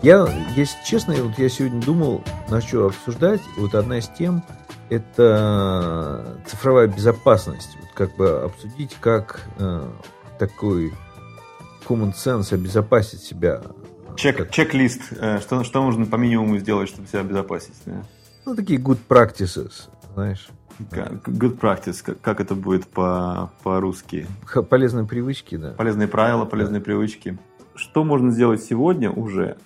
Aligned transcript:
Я, 0.00 0.28
если 0.54 0.76
честно, 0.84 1.14
вот 1.14 1.36
я 1.38 1.48
сегодня 1.48 1.82
думал, 1.82 2.22
на 2.48 2.60
что 2.60 2.86
обсуждать. 2.86 3.40
Вот 3.56 3.74
одна 3.74 3.98
из 3.98 4.06
тем– 4.06 4.44
это 4.90 6.40
цифровая 6.46 6.86
безопасность. 6.86 7.76
Вот 7.80 7.90
как 7.94 8.16
бы 8.16 8.42
обсудить, 8.42 8.96
как 9.00 9.40
э, 9.58 9.90
такой 10.38 10.92
common 11.84 12.14
sense 12.14 12.54
обезопасить 12.54 13.22
себя. 13.22 13.60
Чек, 14.14 14.50
чек-лист. 14.52 15.12
Э, 15.18 15.40
что, 15.40 15.64
что 15.64 15.82
нужно 15.82 16.06
по 16.06 16.14
минимуму 16.14 16.58
сделать, 16.58 16.88
чтобы 16.88 17.08
себя 17.08 17.20
обезопасить? 17.20 17.74
Да? 17.84 18.04
Ну, 18.44 18.54
такие 18.54 18.78
good 18.78 19.00
practices, 19.08 19.88
знаешь. 20.14 20.48
Good 20.78 21.58
practice, 21.58 22.04
как, 22.04 22.20
как 22.20 22.40
это 22.40 22.54
будет 22.54 22.86
по, 22.86 23.50
по-русски? 23.64 24.28
Полезные 24.70 25.06
привычки, 25.06 25.56
да. 25.56 25.72
Полезные 25.72 26.06
правила, 26.06 26.44
полезные 26.44 26.78
да. 26.78 26.84
привычки. 26.84 27.36
Что 27.74 28.04
можно 28.04 28.30
сделать 28.30 28.62
сегодня 28.62 29.10
уже, 29.10 29.56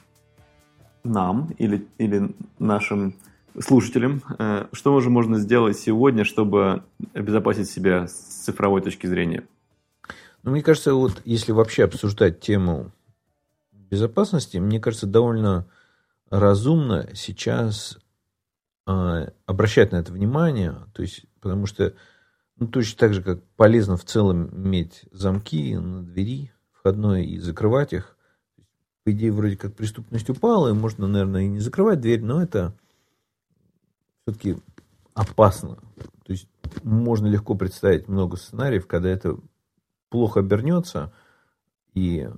нам 1.05 1.55
или, 1.59 1.87
или 1.99 2.35
нашим 2.59 3.15
слушателям, 3.61 4.23
э, 4.39 4.67
что 4.73 4.95
уже 4.95 5.11
можно 5.11 5.39
сделать 5.39 5.79
сегодня, 5.79 6.25
чтобы 6.25 6.83
обезопасить 7.13 7.69
себя 7.69 8.07
с 8.07 8.13
цифровой 8.13 8.81
точки 8.81 9.07
зрения? 9.07 9.45
Ну, 10.43 10.53
мне 10.53 10.63
кажется, 10.63 10.95
вот 10.95 11.23
если 11.25 11.53
вообще 11.53 11.85
обсуждать 11.85 12.41
тему 12.41 12.91
безопасности, 13.73 14.57
мне 14.59 14.81
кажется, 14.81 15.07
довольно 15.07 15.67
разумно 16.31 17.09
сейчас 17.15 17.99
э, 18.87 19.29
обращать 19.47 19.93
на 19.93 19.97
это 19.97 20.13
внимание, 20.13 20.77
то 20.95 21.03
есть, 21.03 21.27
потому 21.41 21.67
что 21.67 21.95
ну, 22.57 22.69
точно 22.69 22.99
так 22.99 23.15
же, 23.15 23.23
как 23.23 23.43
полезно 23.57 23.97
в 23.97 24.05
целом 24.05 24.49
иметь 24.55 25.05
замки 25.11 25.77
на 25.77 26.03
двери 26.03 26.53
входной 26.73 27.27
и 27.27 27.39
закрывать 27.39 27.93
их, 27.93 28.17
по 29.05 29.11
идее, 29.11 29.33
вроде 29.33 29.57
как 29.57 29.75
преступность 29.75 30.31
упала, 30.31 30.69
и 30.69 30.75
можно, 30.75 31.07
наверное, 31.07 31.43
и 31.43 31.49
не 31.49 31.61
закрывать 31.61 32.01
дверь, 32.01 32.23
но 32.23 32.43
это 32.43 32.75
все-таки 34.23 34.59
опасно. 35.15 35.77
То 36.25 36.33
есть 36.33 36.49
можно 36.83 37.27
легко 37.27 37.55
представить 37.55 38.09
много 38.09 38.37
сценариев, 38.37 38.87
когда 38.87 39.09
это 39.09 39.37
плохо 40.09 40.41
обернется, 40.41 41.13
и 41.95 42.29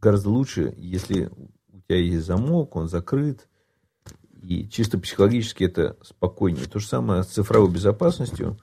гораздо 0.00 0.30
лучше, 0.30 0.74
если 0.76 1.30
у 1.72 1.80
тебя 1.80 1.98
есть 1.98 2.26
замок, 2.26 2.76
он 2.76 2.88
закрыт, 2.88 3.48
и 4.42 4.68
чисто 4.68 4.98
психологически 4.98 5.64
это 5.64 5.96
спокойнее. 6.02 6.66
То 6.66 6.80
же 6.80 6.86
самое 6.86 7.22
с 7.22 7.28
цифровой 7.28 7.72
безопасностью. 7.72 8.58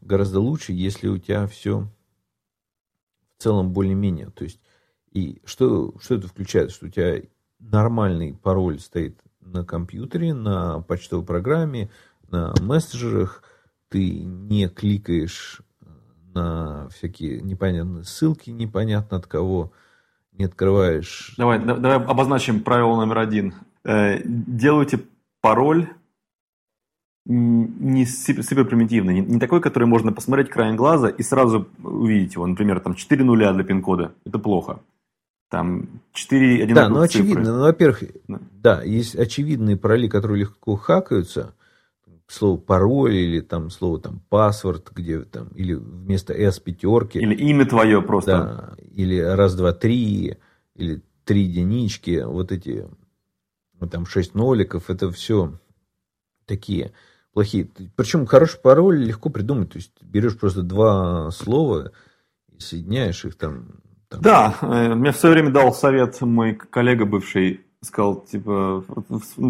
Гораздо 0.00 0.40
лучше, 0.40 0.72
если 0.72 1.06
у 1.06 1.18
тебя 1.18 1.46
все 1.46 1.88
в 3.38 3.42
целом 3.42 3.72
более-менее. 3.72 4.30
То 4.30 4.42
есть 4.42 4.58
и 5.12 5.40
что, 5.44 5.94
что 6.00 6.14
это 6.14 6.28
включает? 6.28 6.70
Что 6.70 6.86
у 6.86 6.88
тебя 6.88 7.22
нормальный 7.58 8.34
пароль 8.34 8.78
стоит 8.78 9.18
на 9.40 9.64
компьютере, 9.64 10.34
на 10.34 10.80
почтовой 10.80 11.24
программе, 11.24 11.90
на 12.30 12.54
мессенджерах, 12.60 13.42
ты 13.88 14.20
не 14.20 14.68
кликаешь 14.68 15.60
на 16.34 16.88
всякие 16.88 17.42
непонятные 17.42 18.04
ссылки, 18.04 18.50
непонятно 18.50 19.18
от 19.18 19.26
кого, 19.26 19.72
не 20.32 20.46
открываешь. 20.46 21.34
Давай, 21.36 21.58
давай 21.58 21.98
обозначим 21.98 22.62
правило 22.62 22.96
номер 22.96 23.18
один. 23.18 23.54
Э, 23.84 24.20
делайте 24.24 25.00
пароль 25.40 25.88
не 27.24 28.04
супер 28.04 28.64
примитивный, 28.64 29.20
не 29.20 29.38
такой, 29.38 29.60
который 29.60 29.84
можно 29.84 30.12
посмотреть 30.12 30.50
краем 30.50 30.76
глаза 30.76 31.08
и 31.08 31.22
сразу 31.22 31.68
увидеть 31.82 32.34
его. 32.34 32.46
Например, 32.46 32.80
там 32.80 32.94
4 32.94 33.22
нуля 33.22 33.52
для 33.52 33.62
пин-кода. 33.62 34.12
Это 34.24 34.38
плохо. 34.38 34.80
Там 35.52 36.00
4 36.14 36.64
одинаковых 36.64 36.74
Да, 36.74 36.88
ну 36.88 37.00
очевидно. 37.02 37.52
Ну, 37.52 37.60
во-первых, 37.60 38.04
да. 38.26 38.40
да, 38.52 38.82
есть 38.82 39.14
очевидные 39.14 39.76
пароли, 39.76 40.08
которые 40.08 40.40
легко 40.40 40.76
хакаются. 40.76 41.54
Слово 42.26 42.56
пароль 42.56 43.16
или 43.16 43.40
там 43.40 43.68
слово 43.68 44.00
там 44.00 44.22
паспорт, 44.30 44.90
где 44.94 45.20
там, 45.20 45.48
или 45.48 45.74
вместо 45.74 46.32
S 46.32 46.58
пятерки. 46.58 47.18
Или 47.18 47.34
имя 47.34 47.66
твое 47.66 48.00
просто. 48.00 48.32
Да, 48.78 48.84
или 48.94 49.18
раз, 49.18 49.54
два, 49.54 49.74
три, 49.74 50.38
или 50.74 51.02
три 51.26 51.42
единички, 51.42 52.24
вот 52.24 52.50
эти, 52.50 52.88
ну, 53.78 53.86
там 53.90 54.06
шесть 54.06 54.34
ноликов, 54.34 54.88
это 54.88 55.10
все 55.10 55.60
такие 56.46 56.92
плохие. 57.34 57.68
Причем 57.94 58.24
хороший 58.24 58.58
пароль 58.58 59.04
легко 59.04 59.28
придумать. 59.28 59.72
То 59.72 59.76
есть 59.76 59.92
берешь 60.02 60.38
просто 60.38 60.62
два 60.62 61.30
слова 61.30 61.92
и 62.48 62.58
соединяешь 62.58 63.26
их 63.26 63.34
там 63.34 63.82
там. 64.12 64.20
Да, 64.22 64.54
э, 64.62 64.94
мне 64.94 65.12
в 65.12 65.16
свое 65.16 65.34
время 65.34 65.50
дал 65.50 65.72
совет 65.74 66.20
мой 66.20 66.54
коллега 66.54 67.04
бывший, 67.04 67.60
сказал, 67.80 68.20
типа, 68.20 68.84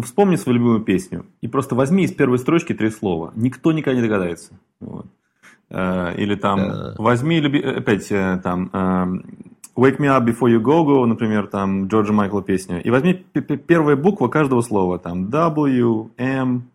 вспомни 0.03 0.35
свою 0.35 0.57
любимую 0.57 0.81
песню 0.81 1.25
и 1.41 1.47
просто 1.47 1.75
возьми 1.75 2.03
из 2.03 2.13
первой 2.13 2.39
строчки 2.39 2.73
три 2.73 2.89
слова. 2.89 3.31
Никто 3.35 3.71
никогда 3.71 3.99
не 3.99 4.07
догадается. 4.07 4.53
Вот. 4.79 5.05
Э, 5.69 6.15
или 6.17 6.35
там, 6.35 6.59
да. 6.59 6.95
возьми, 6.97 7.39
опять, 7.39 8.11
э, 8.11 8.39
там, 8.43 8.69
Wake 9.75 9.97
Me 9.97 10.07
Up 10.07 10.25
Before 10.25 10.49
You 10.49 10.61
Go 10.61 10.85
Go, 10.85 11.05
например, 11.05 11.47
там, 11.47 11.87
Джорджа 11.87 12.13
Майкла 12.13 12.43
песня, 12.43 12.79
и 12.79 12.89
возьми 12.89 13.13
первая 13.13 13.95
буква 13.95 14.27
каждого 14.27 14.61
слова, 14.61 14.99
там, 14.99 15.29
W, 15.29 16.11
M, 16.17 16.69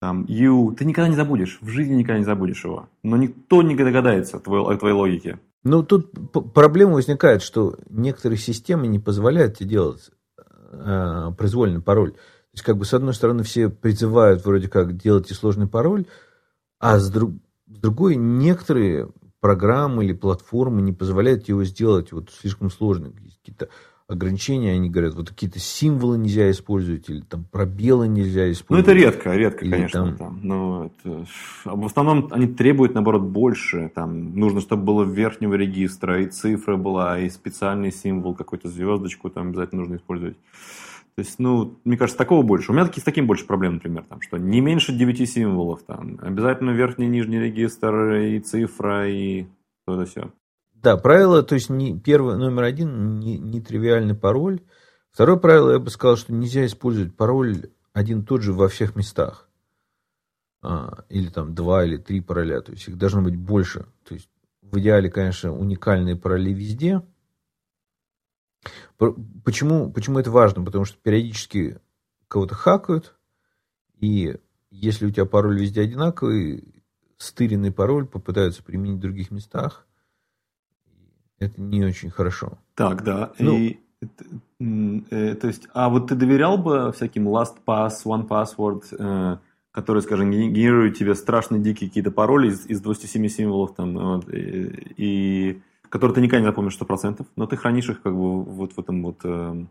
там, 0.00 0.26
U, 0.28 0.72
ты 0.72 0.84
никогда 0.84 1.08
не 1.08 1.16
забудешь, 1.16 1.58
в 1.60 1.68
жизни 1.68 1.94
никогда 1.94 2.18
не 2.18 2.24
забудешь 2.24 2.64
его. 2.64 2.88
Но 3.02 3.16
никто 3.16 3.62
не 3.62 3.74
догадается 3.74 4.36
о 4.36 4.40
твоей, 4.40 4.64
о 4.64 4.76
твоей 4.76 4.94
логике. 4.94 5.38
Ну, 5.64 5.82
тут 5.82 6.12
проблема 6.52 6.94
возникает, 6.94 7.42
что 7.42 7.76
некоторые 7.88 8.38
системы 8.38 8.86
не 8.86 8.98
позволяют 8.98 9.58
тебе 9.58 9.70
делать 9.70 10.10
э, 10.36 11.32
произвольный 11.36 11.80
пароль. 11.80 12.12
То 12.12 12.18
есть, 12.52 12.64
как 12.64 12.76
бы, 12.76 12.84
с 12.84 12.92
одной 12.92 13.14
стороны, 13.14 13.42
все 13.42 13.70
призывают 13.70 14.44
вроде 14.44 14.68
как 14.68 14.96
делать 14.96 15.30
и 15.30 15.34
сложный 15.34 15.66
пароль, 15.66 16.04
а 16.78 16.98
с, 16.98 17.10
друг, 17.10 17.32
с 17.66 17.78
другой, 17.78 18.16
некоторые 18.16 19.08
программы 19.40 20.04
или 20.04 20.12
платформы 20.12 20.82
не 20.82 20.92
позволяют 20.92 21.48
его 21.48 21.64
сделать 21.64 22.12
вот 22.12 22.30
слишком 22.30 22.70
сложным. 22.70 23.16
Есть 23.18 23.38
какие-то 23.38 23.70
ограничения, 24.08 24.72
они 24.72 24.90
говорят, 24.90 25.14
вот 25.14 25.30
какие-то 25.30 25.58
символы 25.58 26.18
нельзя 26.18 26.50
использовать, 26.50 27.08
или 27.08 27.20
там 27.20 27.44
пробелы 27.50 28.06
нельзя 28.06 28.50
использовать. 28.50 28.86
Ну, 28.86 28.92
это 28.92 29.00
редко, 29.00 29.34
редко, 29.34 29.64
или 29.64 29.72
конечно. 29.72 30.06
Там... 30.06 30.16
Там, 30.16 30.40
но 30.42 30.90
это... 31.04 31.26
В 31.64 31.86
основном 31.86 32.28
они 32.30 32.46
требуют, 32.46 32.94
наоборот, 32.94 33.22
больше. 33.22 33.90
Там 33.94 34.34
нужно, 34.34 34.60
чтобы 34.60 34.84
было 34.84 35.04
верхнего 35.04 35.54
регистра, 35.54 36.20
и 36.20 36.26
цифра 36.26 36.76
была, 36.76 37.18
и 37.18 37.30
специальный 37.30 37.90
символ, 37.90 38.34
какую-то 38.34 38.68
звездочку 38.68 39.30
там 39.30 39.48
обязательно 39.48 39.80
нужно 39.82 39.96
использовать. 39.96 40.36
То 41.16 41.20
есть, 41.20 41.38
ну, 41.38 41.78
мне 41.84 41.96
кажется, 41.96 42.18
такого 42.18 42.42
больше. 42.42 42.72
У 42.72 42.74
меня 42.74 42.86
таки, 42.86 43.00
с 43.00 43.04
таким 43.04 43.26
больше 43.26 43.46
проблем, 43.46 43.74
например, 43.74 44.04
там, 44.08 44.20
что 44.20 44.36
не 44.36 44.60
меньше 44.60 44.92
9 44.92 45.30
символов, 45.30 45.82
там, 45.84 46.18
обязательно 46.20 46.70
верхний 46.70 47.06
и 47.06 47.08
нижний 47.08 47.38
регистр, 47.38 48.14
и 48.14 48.40
цифра, 48.40 49.08
и 49.08 49.46
то 49.86 49.94
это 49.94 50.10
все. 50.10 50.30
Да, 50.84 50.98
правило, 50.98 51.42
то 51.42 51.54
есть 51.54 51.70
не, 51.70 51.98
первый, 51.98 52.36
номер 52.36 52.64
один, 52.64 53.18
не, 53.18 53.38
не 53.38 54.14
пароль. 54.14 54.60
Второе 55.12 55.38
правило, 55.38 55.70
я 55.72 55.78
бы 55.78 55.88
сказал, 55.88 56.18
что 56.18 56.34
нельзя 56.34 56.66
использовать 56.66 57.16
пароль 57.16 57.70
один 57.94 58.22
тот 58.22 58.42
же 58.42 58.52
во 58.52 58.68
всех 58.68 58.94
местах. 58.94 59.48
А, 60.60 61.06
или 61.08 61.30
там 61.30 61.54
два 61.54 61.86
или 61.86 61.96
три 61.96 62.20
пароля, 62.20 62.60
то 62.60 62.72
есть 62.72 62.86
их 62.86 62.98
должно 62.98 63.22
быть 63.22 63.34
больше. 63.34 63.86
То 64.06 64.12
есть 64.12 64.28
в 64.60 64.78
идеале, 64.78 65.10
конечно, 65.10 65.56
уникальные 65.56 66.16
пароли 66.16 66.52
везде. 66.52 67.00
Почему, 69.42 69.90
почему 69.90 70.18
это 70.18 70.30
важно? 70.30 70.66
Потому 70.66 70.84
что 70.84 70.98
периодически 70.98 71.80
кого-то 72.28 72.54
хакают, 72.56 73.16
и 74.00 74.38
если 74.70 75.06
у 75.06 75.10
тебя 75.10 75.24
пароль 75.24 75.58
везде 75.58 75.80
одинаковый, 75.80 76.84
стыренный 77.16 77.72
пароль 77.72 78.06
попытаются 78.06 78.62
применить 78.62 78.98
в 78.98 79.00
других 79.00 79.30
местах– 79.30 79.86
это 81.46 81.60
не 81.60 81.84
очень 81.84 82.10
хорошо. 82.10 82.58
Так, 82.74 83.04
да. 83.04 83.32
Ну, 83.38 83.56
и, 83.56 83.78
э, 85.10 85.34
то 85.34 85.46
есть, 85.46 85.68
а 85.72 85.88
вот 85.88 86.08
ты 86.08 86.14
доверял 86.14 86.58
бы 86.58 86.92
всяким 86.92 87.28
LastPass, 87.28 88.04
OnePassword, 88.04 88.82
э, 88.98 89.36
которые, 89.70 90.02
скажем, 90.02 90.30
генерируют 90.30 90.96
тебе 90.96 91.14
страшные 91.14 91.60
дикие 91.60 91.88
какие-то 91.88 92.10
пароли 92.10 92.48
из, 92.48 92.66
из 92.66 92.80
27 92.80 93.28
символов, 93.28 93.74
там, 93.74 93.94
вот, 93.94 94.32
и, 94.32 94.94
и 94.96 95.62
которые 95.88 96.14
ты 96.14 96.20
никогда 96.20 96.40
не 96.40 96.46
запомнишь 96.46 96.78
100%, 96.78 97.26
но 97.36 97.46
ты 97.46 97.56
хранишь 97.56 97.88
их 97.88 98.02
как 98.02 98.14
бы 98.14 98.42
вот 98.42 98.72
в 98.72 98.78
этом 98.80 99.02
вот 99.02 99.20
э, 99.24 99.64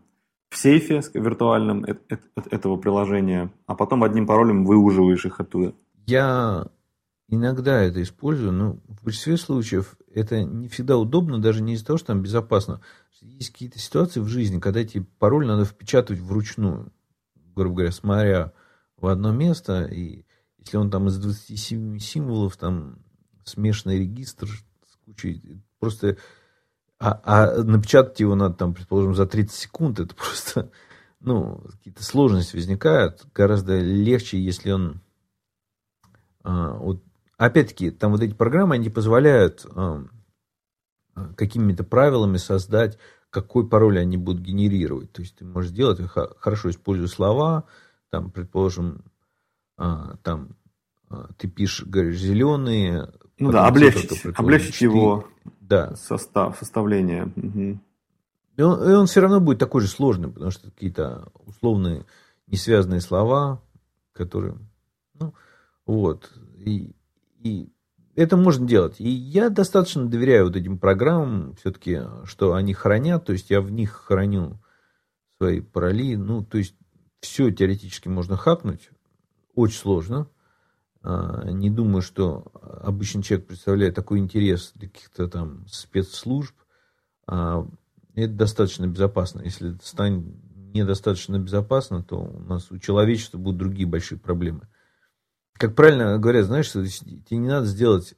в 0.50 0.56
сейфе 0.56 1.02
виртуальном 1.12 1.84
э, 1.84 1.96
э, 2.08 2.16
этого 2.50 2.76
приложения, 2.76 3.50
а 3.66 3.74
потом 3.74 4.04
одним 4.04 4.26
паролем 4.26 4.64
выуживаешь 4.64 5.26
их 5.26 5.40
оттуда. 5.40 5.74
Я 6.06 6.66
иногда 7.28 7.82
это 7.82 8.02
использую, 8.02 8.52
но 8.52 8.78
в 8.88 9.04
большинстве 9.04 9.36
случаев 9.36 9.96
это 10.12 10.42
не 10.42 10.68
всегда 10.68 10.96
удобно, 10.96 11.40
даже 11.40 11.62
не 11.62 11.74
из-за 11.74 11.86
того, 11.86 11.98
что 11.98 12.08
там 12.08 12.22
безопасно. 12.22 12.80
Есть 13.20 13.50
какие-то 13.52 13.78
ситуации 13.78 14.20
в 14.20 14.28
жизни, 14.28 14.60
когда 14.60 14.80
эти 14.80 15.00
пароль 15.18 15.46
надо 15.46 15.64
впечатывать 15.64 16.20
вручную, 16.20 16.92
грубо 17.54 17.76
говоря, 17.76 17.92
смотря 17.92 18.52
в 18.96 19.06
одно 19.06 19.32
место, 19.32 19.84
и 19.84 20.24
если 20.58 20.76
он 20.76 20.90
там 20.90 21.08
из 21.08 21.18
27 21.18 21.98
символов, 21.98 22.56
там 22.56 22.98
смешанный 23.44 23.98
регистр 23.98 24.48
с 24.48 24.96
кучей, 25.04 25.62
просто... 25.78 26.16
А, 27.00 27.20
а 27.24 27.62
напечатать 27.64 28.20
его 28.20 28.34
надо, 28.34 28.54
там, 28.54 28.72
предположим, 28.72 29.14
за 29.14 29.26
30 29.26 29.54
секунд, 29.54 30.00
это 30.00 30.14
просто 30.14 30.70
ну, 31.20 31.62
какие-то 31.72 32.04
сложности 32.04 32.56
возникают, 32.56 33.26
гораздо 33.34 33.78
легче, 33.78 34.38
если 34.38 34.70
он... 34.70 35.00
А, 36.42 36.74
вот, 36.74 37.02
опять-таки, 37.36 37.90
там 37.90 38.12
вот 38.12 38.22
эти 38.22 38.34
программы, 38.34 38.74
они 38.74 38.90
позволяют 38.90 39.66
а, 39.74 40.04
какими-то 41.36 41.84
правилами 41.84 42.36
создать, 42.36 42.98
какой 43.30 43.68
пароль 43.68 43.98
они 43.98 44.16
будут 44.16 44.42
генерировать. 44.42 45.12
То 45.12 45.22
есть 45.22 45.36
ты 45.36 45.44
можешь 45.44 45.70
сделать, 45.70 46.00
хорошо 46.08 46.70
используя 46.70 47.08
слова, 47.08 47.64
там, 48.10 48.30
предположим, 48.30 49.04
а, 49.76 50.16
там 50.22 50.56
ты 51.36 51.48
пишешь, 51.48 51.86
говоришь, 51.86 52.18
зеленые. 52.18 53.12
Ну 53.38 53.52
да, 53.52 53.66
облегчить, 53.66 54.24
облегчить 54.36 54.80
его 54.80 55.28
да. 55.60 55.94
состав, 55.96 56.56
составление. 56.58 57.32
Угу. 57.36 57.80
И 58.56 58.62
он, 58.62 58.90
и 58.90 58.92
он 58.94 59.06
все 59.06 59.20
равно 59.20 59.40
будет 59.40 59.58
такой 59.58 59.80
же 59.80 59.88
сложный, 59.88 60.28
потому 60.28 60.50
что 60.50 60.70
какие-то 60.70 61.28
условные 61.46 62.06
несвязанные 62.46 63.00
слова, 63.00 63.62
которые, 64.12 64.56
ну, 65.18 65.34
вот, 65.86 66.30
и, 66.58 66.94
и 67.44 67.72
это 68.16 68.36
можно 68.36 68.66
делать. 68.66 68.96
И 68.98 69.08
я 69.08 69.50
достаточно 69.50 70.06
доверяю 70.06 70.46
вот 70.46 70.56
этим 70.56 70.78
программам, 70.78 71.54
все-таки, 71.56 72.00
что 72.24 72.54
они 72.54 72.74
хранят, 72.74 73.26
то 73.26 73.32
есть 73.32 73.50
я 73.50 73.60
в 73.60 73.70
них 73.70 73.92
храню 73.92 74.58
свои 75.36 75.60
пароли, 75.60 76.16
ну, 76.16 76.42
то 76.44 76.58
есть 76.58 76.74
все 77.20 77.50
теоретически 77.50 78.08
можно 78.08 78.36
хакнуть, 78.36 78.90
очень 79.54 79.78
сложно. 79.78 80.28
А, 81.02 81.50
не 81.50 81.70
думаю, 81.70 82.02
что 82.02 82.50
обычный 82.82 83.22
человек 83.22 83.46
представляет 83.46 83.94
такой 83.94 84.20
интерес 84.20 84.72
для 84.74 84.88
каких-то 84.88 85.28
там 85.28 85.66
спецслужб. 85.68 86.54
А, 87.26 87.66
это 88.14 88.32
достаточно 88.32 88.86
безопасно. 88.86 89.42
Если 89.42 89.74
это 89.74 89.86
станет 89.86 90.24
недостаточно 90.72 91.38
безопасно, 91.38 92.02
то 92.02 92.16
у 92.16 92.40
нас 92.40 92.70
у 92.70 92.78
человечества 92.78 93.38
будут 93.38 93.58
другие 93.58 93.86
большие 93.86 94.18
проблемы. 94.18 94.68
Как 95.56 95.74
правильно 95.74 96.18
говорят, 96.18 96.46
знаешь, 96.46 96.66
что 96.66 96.86
тебе 96.86 97.38
не 97.38 97.48
надо 97.48 97.66
сделать 97.66 98.14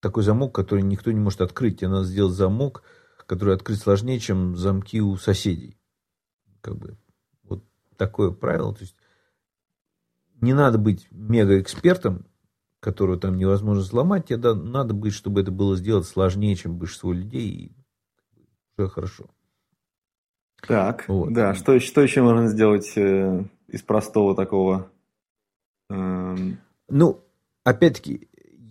такой 0.00 0.22
замок, 0.22 0.54
который 0.54 0.82
никто 0.82 1.12
не 1.12 1.20
может 1.20 1.40
открыть. 1.40 1.80
Тебе 1.80 1.88
надо 1.88 2.04
сделать 2.04 2.34
замок, 2.34 2.82
который 3.26 3.54
открыть 3.54 3.80
сложнее, 3.80 4.18
чем 4.18 4.56
замки 4.56 5.00
у 5.00 5.16
соседей. 5.16 5.76
Как 6.62 6.76
бы 6.76 6.96
вот 7.42 7.62
такое 7.96 8.30
правило. 8.30 8.74
То 8.74 8.82
есть 8.82 8.96
не 10.40 10.54
надо 10.54 10.78
быть 10.78 11.06
мега-экспертом, 11.10 12.26
которого 12.80 13.18
там 13.18 13.36
невозможно 13.36 13.82
взломать. 13.82 14.26
Тебе 14.26 14.54
надо 14.54 14.94
быть, 14.94 15.12
чтобы 15.12 15.42
это 15.42 15.50
было 15.50 15.76
сделать 15.76 16.06
сложнее, 16.06 16.56
чем 16.56 16.78
большинство 16.78 17.12
людей, 17.12 17.50
и 17.50 17.72
уже 18.78 18.88
хорошо. 18.88 19.26
Так, 20.66 21.04
вот. 21.08 21.32
да, 21.32 21.54
что, 21.54 21.78
что 21.78 22.00
еще 22.00 22.22
можно 22.22 22.48
сделать 22.48 22.92
э, 22.96 23.44
из 23.68 23.82
простого 23.82 24.34
такого? 24.34 24.90
Ну, 26.90 27.24
опять-таки, 27.64 28.28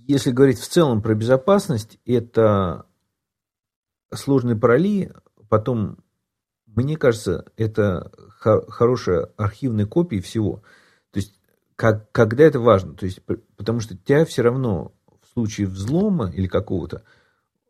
если 0.08 0.32
говорить 0.32 0.60
в 0.60 0.68
целом 0.68 1.02
про 1.02 1.16
безопасность, 1.16 2.00
это 2.06 2.86
сложные 4.14 4.56
пароли, 4.56 5.14
потом, 5.50 6.00
мне 6.66 6.98
кажется, 6.98 7.46
это 7.58 8.12
хорошая 8.40 9.30
архивная 9.38 9.86
копия 9.86 10.22
всего. 10.22 10.64
То 11.12 11.20
есть, 11.20 11.40
как, 11.76 12.12
когда 12.12 12.44
это 12.44 12.60
важно, 12.60 12.94
то 12.94 13.06
есть, 13.06 13.22
потому 13.56 13.80
что 13.80 13.98
тебя 13.98 14.26
все 14.26 14.42
равно 14.42 14.94
в 15.22 15.28
случае 15.34 15.68
взлома 15.68 16.30
или 16.30 16.48
какого-то, 16.48 17.04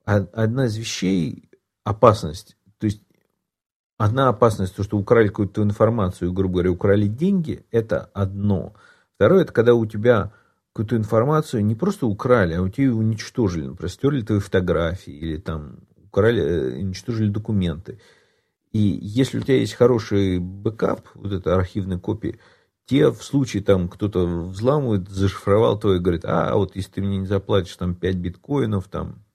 одна 0.06 0.66
из 0.66 0.76
вещей 0.78 1.50
опасность. 1.84 2.58
То 2.80 2.86
есть 2.86 3.04
одна 3.98 4.30
опасность, 4.30 4.76
то, 4.76 4.84
что 4.84 4.98
украли 4.98 5.28
какую-то 5.28 5.62
информацию, 5.62 6.34
грубо 6.34 6.56
говоря, 6.56 6.72
украли 6.72 7.08
деньги, 7.08 7.66
это 7.70 8.10
одно. 8.14 8.74
Второе, 9.16 9.44
это 9.44 9.54
когда 9.54 9.76
у 9.76 9.86
тебя 9.86 10.32
какую-то 10.80 10.96
информацию 10.96 11.66
не 11.66 11.76
просто 11.76 12.08
украли, 12.08 12.54
а 12.54 12.62
у 12.62 12.70
тебя 12.70 12.86
ее 12.86 12.94
уничтожили. 12.94 13.66
Например, 13.68 13.92
стерли 13.92 14.22
твои 14.22 14.40
фотографии 14.40 15.12
или 15.12 15.36
там 15.36 15.80
украли, 16.06 16.42
э, 16.42 16.80
уничтожили 16.80 17.30
документы. 17.30 18.00
И 18.72 18.80
если 18.80 19.40
у 19.40 19.42
тебя 19.42 19.58
есть 19.58 19.74
хороший 19.74 20.40
бэкап, 20.40 21.10
вот 21.16 21.34
эта 21.34 21.56
архивная 21.56 21.98
копия, 21.98 22.40
те 22.86 23.12
в 23.12 23.22
случае 23.24 23.62
там 23.62 23.90
кто-то 23.90 24.26
взламывает, 24.26 25.10
зашифровал 25.10 25.78
то 25.78 25.94
и 25.94 26.00
говорит, 26.00 26.24
а 26.24 26.56
вот 26.56 26.78
если 26.78 26.92
ты 26.94 27.02
мне 27.02 27.18
не 27.18 27.28
заплатишь 27.28 27.76
там 27.76 27.94
5 27.94 28.16
биткоинов, 28.16 28.88
там 28.88 29.26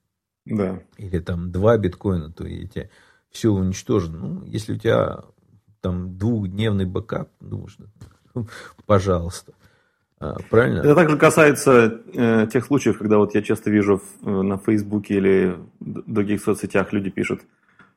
да. 0.47 0.83
или 0.97 1.19
там 1.19 1.53
2 1.53 1.77
биткоина, 1.77 2.33
то 2.33 2.47
я 2.47 2.67
тебе 2.67 2.91
все 3.29 3.53
уничтожено. 3.53 4.19
Ну, 4.19 4.45
если 4.47 4.73
у 4.73 4.79
тебя 4.79 5.25
там 5.83 6.17
двухдневный 6.17 6.87
бэкап, 6.87 7.29
ну, 7.41 7.67
пожалуйста. 8.87 9.53
А, 10.25 10.37
правильно? 10.49 10.79
Это 10.79 10.95
также 10.95 11.17
касается 11.19 12.01
э, 12.15 12.47
тех 12.51 12.65
случаев, 12.65 12.99
когда 12.99 13.19
вот 13.19 13.35
я 13.35 13.43
часто 13.43 13.71
вижу 13.71 13.99
в, 13.99 14.29
э, 14.29 14.43
на 14.43 14.57
Фейсбуке 14.57 15.17
или 15.17 15.57
других 15.81 16.43
соцсетях 16.43 16.93
люди 16.93 17.11
пишут, 17.11 17.43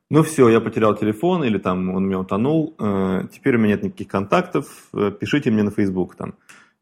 ну 0.09 0.23
все, 0.23 0.49
я 0.49 0.59
потерял 0.59 0.95
телефон 0.95 1.43
или 1.43 1.57
там 1.57 1.89
он 1.89 2.03
у 2.03 2.07
меня 2.07 2.19
утонул, 2.19 2.75
э, 2.79 3.23
теперь 3.31 3.55
у 3.55 3.59
меня 3.59 3.75
нет 3.75 3.83
никаких 3.83 4.09
контактов, 4.09 4.65
э, 4.93 5.11
пишите 5.17 5.51
мне 5.51 5.63
на 5.63 5.71
Facebook 5.71 6.15
там. 6.15 6.33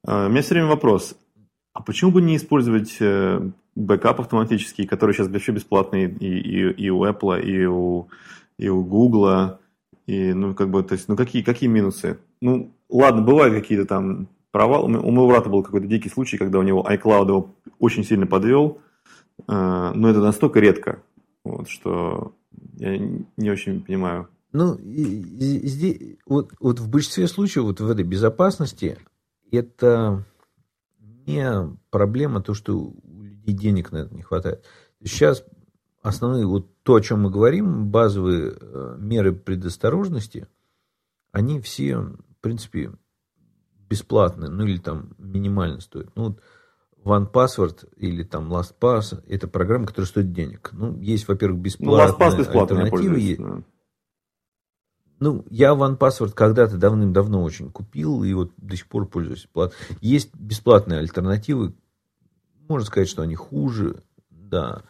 Э, 0.07 0.25
у 0.25 0.29
меня 0.29 0.41
все 0.41 0.55
время 0.55 0.69
вопрос, 0.69 1.15
а 1.73 1.83
почему 1.83 2.11
бы 2.11 2.21
не 2.21 2.37
использовать 2.37 2.97
э, 2.99 3.39
бэкап 3.75 4.21
автоматический, 4.21 4.87
который 4.87 5.13
сейчас 5.13 5.27
вообще 5.27 5.51
бесплатный 5.51 6.05
и, 6.05 6.39
и, 6.39 6.85
и 6.85 6.89
у 6.89 7.05
Apple, 7.05 7.41
и 7.43 7.65
у, 7.67 8.07
и 8.57 8.69
у 8.69 8.83
Google, 8.83 9.59
и, 10.07 10.33
ну, 10.33 10.55
как 10.55 10.69
бы, 10.69 10.81
то 10.83 10.93
есть, 10.93 11.07
ну, 11.07 11.15
какие, 11.15 11.43
какие 11.43 11.69
минусы? 11.69 12.19
Ну, 12.41 12.71
ладно, 12.89 13.21
бывают 13.21 13.53
какие-то 13.53 13.85
там 13.85 14.27
провалы. 14.55 14.97
У 14.99 15.11
моего 15.11 15.27
брата 15.27 15.49
был 15.49 15.63
какой-то 15.63 15.85
дикий 15.85 16.07
случай, 16.07 16.37
когда 16.37 16.59
у 16.59 16.63
него 16.63 16.81
iCloud 16.89 17.27
его 17.27 17.55
очень 17.77 18.05
сильно 18.05 18.25
подвел, 18.25 18.79
э, 19.49 19.91
но 19.93 20.09
это 20.09 20.21
настолько 20.21 20.61
редко, 20.61 21.03
вот, 21.43 21.67
что 21.67 22.33
я 22.77 22.97
не 22.97 23.49
очень 23.49 23.83
понимаю. 23.83 24.29
Ну, 24.53 24.77
здесь, 24.79 26.15
вот, 26.25 26.53
вот 26.61 26.79
в 26.79 26.89
большинстве 26.89 27.27
случаев, 27.27 27.65
вот 27.65 27.81
в 27.81 27.89
этой 27.89 28.05
безопасности, 28.05 28.97
это 29.51 30.23
не 31.27 31.77
проблема 31.89 32.41
то, 32.41 32.53
что 32.53 32.77
у 32.77 33.23
людей 33.23 33.53
денег 33.53 33.91
на 33.91 33.97
это 33.97 34.15
не 34.15 34.21
хватает. 34.21 34.63
Сейчас 35.03 35.43
основные, 36.01 36.45
вот 36.45 36.81
то, 36.83 36.95
о 36.95 37.01
чем 37.01 37.23
мы 37.23 37.29
говорим, 37.29 37.87
базовые 37.87 38.53
э, 38.57 38.95
меры 38.99 39.33
предосторожности, 39.33 40.47
они 41.33 41.59
все, 41.59 41.97
в 41.97 42.37
принципе, 42.39 42.93
бесплатные, 43.89 44.49
ну 44.49 44.65
или 44.65 44.77
там 44.77 45.15
минимально 45.17 45.79
стоят. 45.81 46.09
Ну, 46.15 46.23
вот 46.23 46.41
OnePassword 47.05 47.89
или 47.97 48.23
там 48.23 48.51
LastPass– 48.51 49.23
это 49.27 49.47
программа, 49.47 49.85
которая 49.85 50.07
стоит 50.07 50.33
денег. 50.33 50.71
Ну, 50.73 50.99
есть, 50.99 51.27
во-первых, 51.27 51.61
бесплатные 51.61 52.15
ну, 52.17 52.61
альтернативы. 52.61 53.19
Есть. 53.19 53.41
Ну, 55.19 55.45
я 55.49 55.73
OnePassword 55.73 56.31
когда-то 56.31 56.77
давным-давно 56.77 57.43
очень 57.43 57.71
купил, 57.71 58.23
и 58.23 58.33
вот 58.33 58.51
до 58.57 58.75
сих 58.75 58.87
пор 58.87 59.07
пользуюсь. 59.07 59.47
Есть 60.01 60.35
бесплатные 60.35 60.99
альтернативы. 60.99 61.73
Можно 62.67 62.85
сказать, 62.85 63.07
что 63.07 63.21
они 63.21 63.35
хуже, 63.35 64.03
да. 64.29 64.81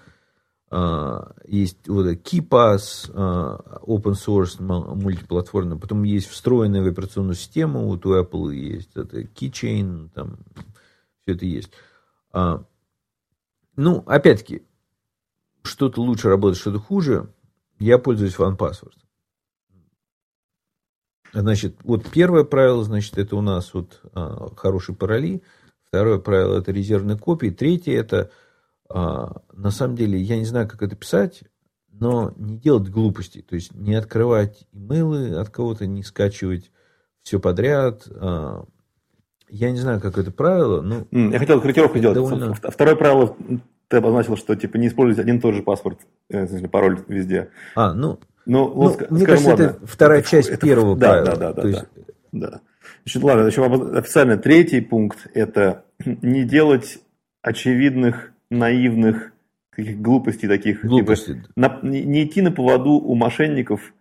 А, 0.77 1.31
есть 1.47 1.87
вот 1.87 2.05
KeePass, 2.05 3.09
а, 3.13 3.79
open 3.83 4.15
source, 4.15 4.59
мультиплатформенный. 4.59 5.79
Потом 5.79 6.03
есть 6.03 6.27
встроенная 6.27 6.83
в 6.83 6.87
операционную 6.87 7.35
систему, 7.35 7.85
вот 7.85 8.05
у 8.05 8.13
Apple 8.13 8.53
есть 8.53 8.89
это 8.93 9.21
Keychain, 9.21 10.09
там 10.13 10.39
все 11.21 11.33
это 11.33 11.45
есть. 11.45 11.71
А, 12.33 12.65
ну, 13.77 14.03
опять-таки, 14.05 14.63
что-то 15.63 16.01
лучше 16.01 16.27
работает, 16.27 16.59
что-то 16.59 16.79
хуже. 16.79 17.33
Я 17.79 17.97
пользуюсь 17.97 18.35
OnePassword. 18.35 18.97
Значит, 21.31 21.77
вот 21.85 22.09
первое 22.11 22.43
правило, 22.43 22.83
значит, 22.83 23.17
это 23.17 23.37
у 23.37 23.41
нас 23.41 23.73
вот 23.73 24.01
хорошие 24.57 24.93
пароли. 24.93 25.41
Второе 25.87 26.19
правило– 26.19 26.57
это 26.59 26.73
резервные 26.73 27.17
копии. 27.17 27.49
Третье– 27.49 27.93
это, 27.97 28.29
на 28.89 29.71
самом 29.71 29.95
деле, 29.95 30.19
я 30.19 30.37
не 30.37 30.45
знаю, 30.45 30.67
как 30.67 30.81
это 30.81 30.95
писать, 30.95 31.43
но 31.91 32.33
не 32.37 32.57
делать 32.57 32.89
глупостей. 32.89 33.41
То 33.41 33.55
есть, 33.55 33.73
не 33.73 33.95
открывать 33.95 34.67
имейлы 34.71 35.35
от 35.35 35.49
кого-то, 35.49 35.85
не 35.87 36.03
скачивать 36.03 36.71
все 37.23 37.39
подряд. 37.39 38.07
А, 38.11 38.65
я 39.49 39.71
не 39.71 39.77
знаю, 39.77 39.99
как 39.99 40.17
это 40.17 40.31
правило, 40.31 40.81
но... 40.81 41.07
Я 41.11 41.39
хотел 41.39 41.61
корректировку 41.61 41.97
сделать. 41.97 42.15
Довольно... 42.15 42.53
Второе 42.53 42.95
правило, 42.95 43.35
ты 43.87 43.97
обозначил, 43.97 44.37
что 44.37 44.55
типа 44.55 44.77
не 44.77 44.87
использовать 44.87 45.19
один 45.19 45.37
и 45.37 45.41
тот 45.41 45.55
же 45.55 45.63
паспорт, 45.63 45.99
э, 46.29 46.67
пароль 46.67 47.03
везде. 47.07 47.49
А, 47.75 47.93
ну, 47.93 48.19
ну, 48.45 48.67
ну 48.67 48.73
вот, 48.73 49.09
мне 49.11 49.25
кажется, 49.25 49.49
ладно, 49.49 49.63
это 49.63 49.87
вторая 49.87 50.21
часть 50.21 50.49
это, 50.49 50.65
первого 50.65 50.95
да, 50.95 51.09
правила. 51.09 51.35
Да, 51.35 51.53
да, 51.53 51.61
да, 51.61 51.67
есть... 51.67 51.85
да, 52.31 52.49
да. 52.49 52.61
Значит, 53.03 53.23
ладно, 53.23 53.45
еще 53.47 53.65
официально 53.65 54.37
третий 54.37 54.81
пункт– 54.81 55.27
это 55.33 55.85
не 56.05 56.43
делать 56.43 56.99
очевидных, 57.41 58.31
наивных 58.49 59.31
каких 59.69 60.01
глупостей 60.01 60.47
таких. 60.47 60.83
Глупости. 60.85 61.33
Типа, 61.33 61.49
на, 61.55 61.79
не, 61.83 62.03
не 62.03 62.23
идти 62.25 62.41
на 62.41 62.51
поводу 62.51 62.91
у 62.91 63.15
мошенников 63.15 63.93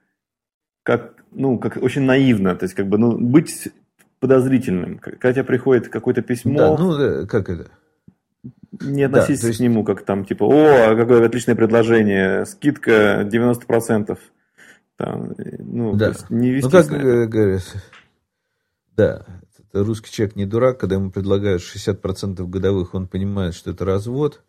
как, 0.83 1.25
ну, 1.33 1.59
как 1.59 1.79
очень 1.83 2.03
наивно, 2.03 2.55
то 2.55 2.65
есть, 2.65 2.75
как 2.75 2.89
бы, 2.89 2.99
ну, 2.99 3.19
быть 3.19 3.69
подозрительным. 4.21 4.99
Когда 4.99 5.33
тебе 5.33 5.45
приходит 5.45 5.89
какое-то 5.89 6.23
письмо... 6.23 6.59
Да, 6.59 6.77
ну, 6.79 7.27
как 7.27 7.49
это? 7.49 7.71
Не 8.81 9.05
относись 9.05 9.41
да, 9.41 9.49
есть... 9.49 9.59
к 9.59 9.63
нему 9.63 9.85
как 9.85 10.05
там, 10.05 10.25
типа, 10.25 10.45
о, 10.45 10.97
какое 10.97 11.27
отличное 11.27 11.55
предложение, 11.55 12.45
скидка 12.45 13.23
90%. 13.23 14.19
Там, 14.97 15.35
ну, 15.59 15.95
да. 15.95 16.13
не 16.29 16.53
вести 16.53 16.67
ну, 16.67 16.71
как 16.71 16.87
говорят, 17.29 17.63
да, 18.97 19.27
русский 19.83 20.11
человек 20.11 20.37
не 20.37 20.47
дурак, 20.47 20.79
когда 20.79 20.97
ему 20.97 21.11
предлагают 21.11 21.63
60% 21.63 22.47
годовых, 22.47 22.95
он 22.95 23.09
понимает, 23.09 23.55
что 23.55 23.71
это 23.71 23.85
развод. 23.85 24.43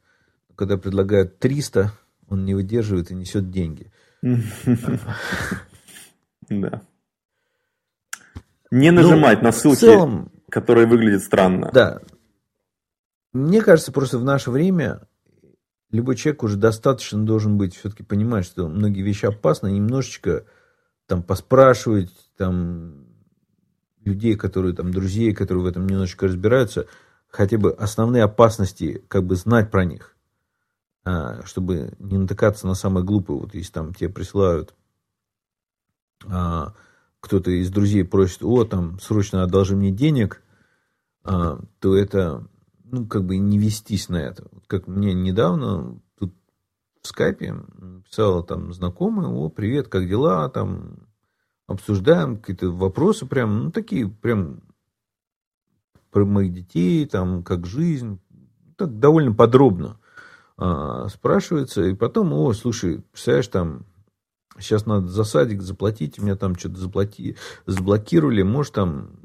Когда 0.56 0.78
предлагают 0.78 1.40
300, 1.40 1.92
он 2.30 2.46
не 2.46 2.54
выдерживает 2.54 3.12
и 3.12 3.16
несет 3.16 3.50
деньги. 3.50 3.92
Да. 6.48 6.84
Не 8.70 8.92
нажимать 8.92 9.40
ну, 9.40 9.46
на 9.46 9.52
ссылки, 9.52 10.30
которые 10.52 10.86
выглядят 10.86 11.24
странно. 11.24 11.72
Да. 11.74 12.02
Мне 13.34 13.64
кажется, 13.64 13.92
просто 13.92 14.20
в 14.20 14.24
наше 14.24 14.52
время 14.52 15.08
любой 15.92 16.16
человек 16.16 16.44
уже 16.44 16.58
достаточно 16.58 17.26
должен 17.26 17.58
быть, 17.58 17.76
все-таки 17.76 18.04
понимать, 18.04 18.46
что 18.46 18.68
многие 18.68 19.02
вещи 19.02 19.26
опасны, 19.26 19.72
немножечко 19.72 20.46
там 21.08 21.24
поспрашивать, 21.24 22.12
там 22.38 23.06
людей, 24.06 24.36
которые 24.36 24.74
там, 24.74 24.92
друзей, 24.92 25.34
которые 25.34 25.64
в 25.64 25.68
этом 25.68 25.88
немножечко 25.88 26.28
разбираются, 26.28 26.88
хотя 27.28 27.58
бы 27.58 27.74
основные 27.74 28.24
опасности, 28.24 29.04
как 29.08 29.26
бы 29.26 29.36
знать 29.36 29.72
про 29.72 29.84
них, 29.84 30.16
а, 31.04 31.44
чтобы 31.44 31.94
не 32.00 32.18
натыкаться 32.18 32.68
на 32.68 32.76
самое 32.76 33.06
глупое. 33.06 33.40
Вот 33.40 33.54
если 33.54 33.74
там 33.74 33.94
тебе 33.94 34.10
присылают 34.10 34.74
а, 36.28 36.74
кто-то 37.20 37.52
из 37.52 37.70
друзей 37.72 38.06
просит, 38.06 38.44
о, 38.44 38.66
там, 38.66 39.00
срочно 39.00 39.44
одолжи 39.44 39.76
мне 39.76 39.92
денег, 39.92 40.42
а, 41.24 41.60
то 41.80 41.96
это, 41.96 42.48
ну, 42.84 43.08
как 43.08 43.26
бы 43.26 43.38
не 43.38 43.58
вестись 43.58 44.10
на 44.10 44.18
это. 44.18 44.48
Как 44.68 44.88
мне 44.88 45.14
недавно 45.14 46.00
тут 46.20 46.36
в 47.02 47.08
скайпе 47.08 47.56
писала 48.08 48.44
там 48.44 48.72
знакомая, 48.74 49.28
о, 49.28 49.50
привет, 49.50 49.88
как 49.88 50.08
дела, 50.08 50.50
там, 50.50 51.08
обсуждаем 51.68 52.38
какие-то 52.38 52.70
вопросы 52.70 53.26
прям, 53.26 53.66
ну, 53.66 53.72
такие 53.72 54.08
прям 54.08 54.62
про 56.12 56.26
моих 56.26 56.54
детей, 56.54 57.06
там, 57.06 57.44
как 57.44 57.66
жизнь, 57.66 58.20
так 58.78 59.00
довольно 59.00 59.34
подробно 59.34 60.00
а, 60.58 61.10
спрашивается, 61.10 61.84
и 61.84 61.96
потом, 61.96 62.34
о, 62.34 62.54
слушай, 62.54 63.04
представляешь, 63.12 63.48
там, 63.48 63.86
сейчас 64.60 64.86
надо 64.86 65.08
за 65.08 65.24
садик 65.24 65.62
заплатить, 65.62 66.20
меня 66.20 66.36
там 66.36 66.56
что-то 66.56 66.78
заплати, 66.78 67.36
заблокировали, 67.66 68.44
может 68.44 68.74
там, 68.74 69.20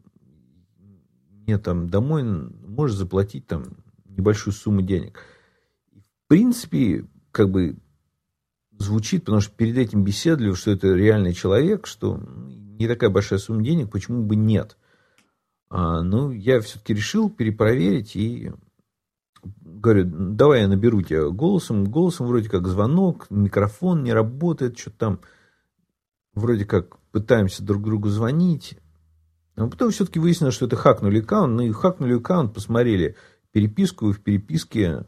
мне 1.46 1.58
там 1.58 1.88
домой, 1.88 2.24
можешь 2.24 2.96
заплатить 2.96 3.46
там 3.46 3.64
небольшую 4.04 4.54
сумму 4.54 4.82
денег. 4.82 5.20
В 5.92 6.28
принципе, 6.28 7.06
как 7.32 7.50
бы 7.50 7.76
звучит, 8.80 9.24
потому 9.24 9.40
что 9.40 9.54
перед 9.54 9.76
этим 9.76 10.02
беседовали, 10.02 10.54
что 10.54 10.70
это 10.70 10.88
реальный 10.94 11.34
человек, 11.34 11.86
что 11.86 12.18
не 12.18 12.88
такая 12.88 13.10
большая 13.10 13.38
сумма 13.38 13.62
денег, 13.62 13.90
почему 13.90 14.22
бы 14.22 14.36
нет. 14.36 14.76
А, 15.68 16.02
ну, 16.02 16.30
я 16.30 16.60
все-таки 16.60 16.94
решил 16.94 17.30
перепроверить 17.30 18.16
и 18.16 18.52
говорю, 19.60 20.04
давай 20.06 20.62
я 20.62 20.68
наберу 20.68 21.02
тебя 21.02 21.28
голосом. 21.28 21.84
Голосом 21.84 22.26
вроде 22.26 22.48
как 22.48 22.66
звонок, 22.66 23.26
микрофон 23.30 24.02
не 24.02 24.12
работает, 24.12 24.78
что 24.78 24.90
там 24.90 25.20
вроде 26.34 26.64
как 26.64 26.98
пытаемся 27.12 27.62
друг 27.62 27.84
другу 27.84 28.08
звонить. 28.08 28.78
А 29.56 29.66
потом 29.66 29.90
все-таки 29.90 30.18
выяснилось, 30.18 30.54
что 30.54 30.66
это 30.66 30.76
хакнули 30.76 31.20
аккаунт. 31.20 31.54
Ну 31.54 31.62
и 31.62 31.72
хакнули 31.72 32.16
аккаунт, 32.16 32.54
посмотрели 32.54 33.16
переписку, 33.52 34.08
и 34.08 34.12
в 34.12 34.22
переписке 34.22 35.04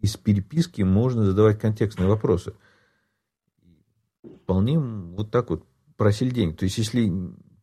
из 0.00 0.16
переписки 0.16 0.82
можно 0.82 1.24
задавать 1.24 1.60
контекстные 1.60 2.08
вопросы. 2.08 2.54
Вполне 4.22 4.78
вот 4.78 5.30
так 5.30 5.50
вот 5.50 5.64
просили 5.96 6.30
денег. 6.30 6.56
То 6.56 6.64
есть, 6.64 6.78
если 6.78 7.12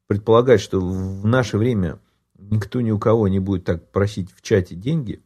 предполагать, 0.07 0.61
что 0.61 0.79
в 0.79 1.25
наше 1.25 1.57
время 1.57 1.99
никто 2.37 2.81
ни 2.81 2.91
у 2.91 2.99
кого 2.99 3.27
не 3.27 3.39
будет 3.39 3.65
так 3.65 3.91
просить 3.91 4.31
в 4.31 4.41
чате 4.41 4.75
деньги, 4.75 5.23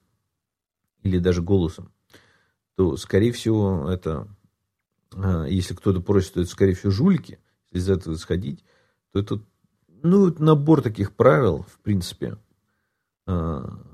или 1.04 1.20
даже 1.20 1.42
голосом, 1.42 1.92
то, 2.76 2.96
скорее 2.98 3.32
всего, 3.32 3.90
это, 3.90 4.28
а, 5.14 5.46
если 5.46 5.74
кто-то 5.74 6.02
просит, 6.02 6.34
то 6.34 6.42
это, 6.42 6.50
скорее 6.50 6.74
всего, 6.74 6.92
жулики, 6.92 7.40
если 7.72 7.94
из 7.94 7.98
этого 8.00 8.14
исходить, 8.14 8.64
то 9.12 9.20
это, 9.20 9.42
ну, 10.04 10.34
набор 10.40 10.82
таких 10.82 11.16
правил, 11.16 11.64
в 11.64 11.80
принципе, 11.80 12.38
а, 13.26 13.91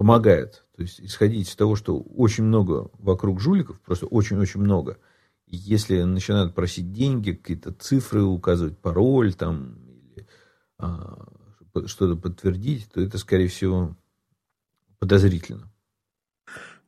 помогает. 0.00 0.64
То 0.76 0.82
есть, 0.82 0.98
исходить 0.98 1.46
из 1.46 1.54
того, 1.54 1.76
что 1.76 2.00
очень 2.00 2.44
много 2.44 2.90
вокруг 2.94 3.38
жуликов, 3.38 3.78
просто 3.82 4.06
очень-очень 4.06 4.58
много, 4.58 4.96
если 5.46 6.00
начинают 6.04 6.54
просить 6.54 6.90
деньги, 6.90 7.32
какие-то 7.32 7.70
цифры 7.72 8.22
указывать, 8.22 8.78
пароль 8.78 9.34
там, 9.34 9.74
или 10.14 10.26
а, 10.78 11.18
что-то 11.84 12.16
подтвердить, 12.16 12.88
то 12.90 13.02
это, 13.02 13.18
скорее 13.18 13.48
всего, 13.48 13.94
подозрительно. 15.00 15.70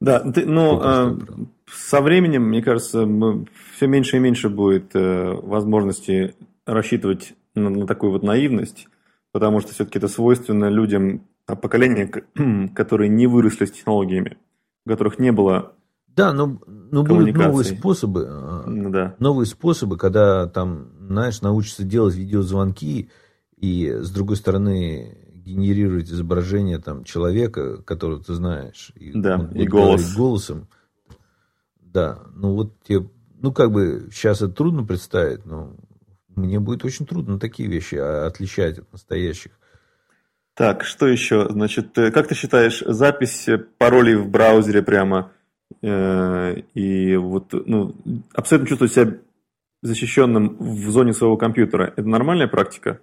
Да, 0.00 0.20
ты, 0.20 0.46
ну, 0.46 0.80
э, 0.82 1.18
со 1.66 2.00
временем, 2.00 2.44
мне 2.44 2.62
кажется, 2.62 3.06
все 3.76 3.88
меньше 3.88 4.16
и 4.16 4.20
меньше 4.20 4.48
будет 4.48 4.96
э, 4.96 5.32
возможности 5.34 6.34
рассчитывать 6.64 7.34
на, 7.54 7.68
на 7.68 7.86
такую 7.86 8.12
вот 8.12 8.22
наивность, 8.22 8.88
потому 9.32 9.60
что 9.60 9.74
все-таки 9.74 9.98
это 9.98 10.08
свойственно 10.08 10.70
людям 10.70 11.16
а, 11.16 11.31
поколения, 11.46 12.06
которые 12.74 13.08
не 13.08 13.26
выросли 13.26 13.66
с 13.66 13.72
технологиями, 13.72 14.38
у 14.86 14.90
которых 14.90 15.18
не 15.18 15.32
было 15.32 15.74
да, 16.14 16.32
но, 16.32 16.60
но 16.66 17.04
будут 17.04 17.34
новые 17.34 17.64
способы. 17.64 18.26
А, 18.28 18.64
ну 18.66 18.90
да. 18.90 19.16
Новые 19.18 19.46
способы, 19.46 19.96
когда 19.96 20.46
там, 20.46 20.90
знаешь, 21.08 21.40
научатся 21.40 21.84
делать 21.84 22.14
видеозвонки, 22.14 23.08
и 23.56 23.90
с 23.90 24.10
другой 24.10 24.36
стороны 24.36 25.16
генерировать 25.34 26.10
изображение 26.10 26.78
там, 26.78 27.04
человека, 27.04 27.82
которого 27.82 28.22
ты 28.22 28.34
знаешь. 28.34 28.92
И, 28.96 29.12
да, 29.12 29.48
и 29.54 29.66
голос. 29.66 30.14
голосом. 30.14 30.68
Да, 31.80 32.20
ну 32.34 32.54
вот 32.54 32.72
тебе, 32.86 33.08
ну 33.40 33.52
как 33.52 33.70
бы 33.70 34.08
сейчас 34.12 34.42
это 34.42 34.52
трудно 34.52 34.84
представить, 34.84 35.44
но 35.46 35.76
мне 36.34 36.60
будет 36.60 36.84
очень 36.84 37.06
трудно 37.06 37.38
такие 37.38 37.68
вещи 37.68 37.94
отличать 37.96 38.78
от 38.78 38.92
настоящих. 38.92 39.52
Так, 40.54 40.84
что 40.84 41.06
еще? 41.06 41.48
Значит, 41.48 41.96
э, 41.96 42.10
как 42.10 42.28
ты 42.28 42.34
считаешь, 42.34 42.82
запись 42.86 43.48
паролей 43.78 44.16
в 44.16 44.28
браузере 44.28 44.82
прямо 44.82 45.32
э, 45.80 46.60
и 46.74 47.16
вот, 47.16 47.52
ну, 47.52 47.94
абсолютно 48.34 48.68
чувствовать 48.68 48.92
себя 48.92 49.18
защищенным 49.82 50.56
в 50.58 50.90
зоне 50.90 51.14
своего 51.14 51.36
компьютера, 51.36 51.92
это 51.96 52.08
нормальная 52.08 52.48
практика? 52.48 53.00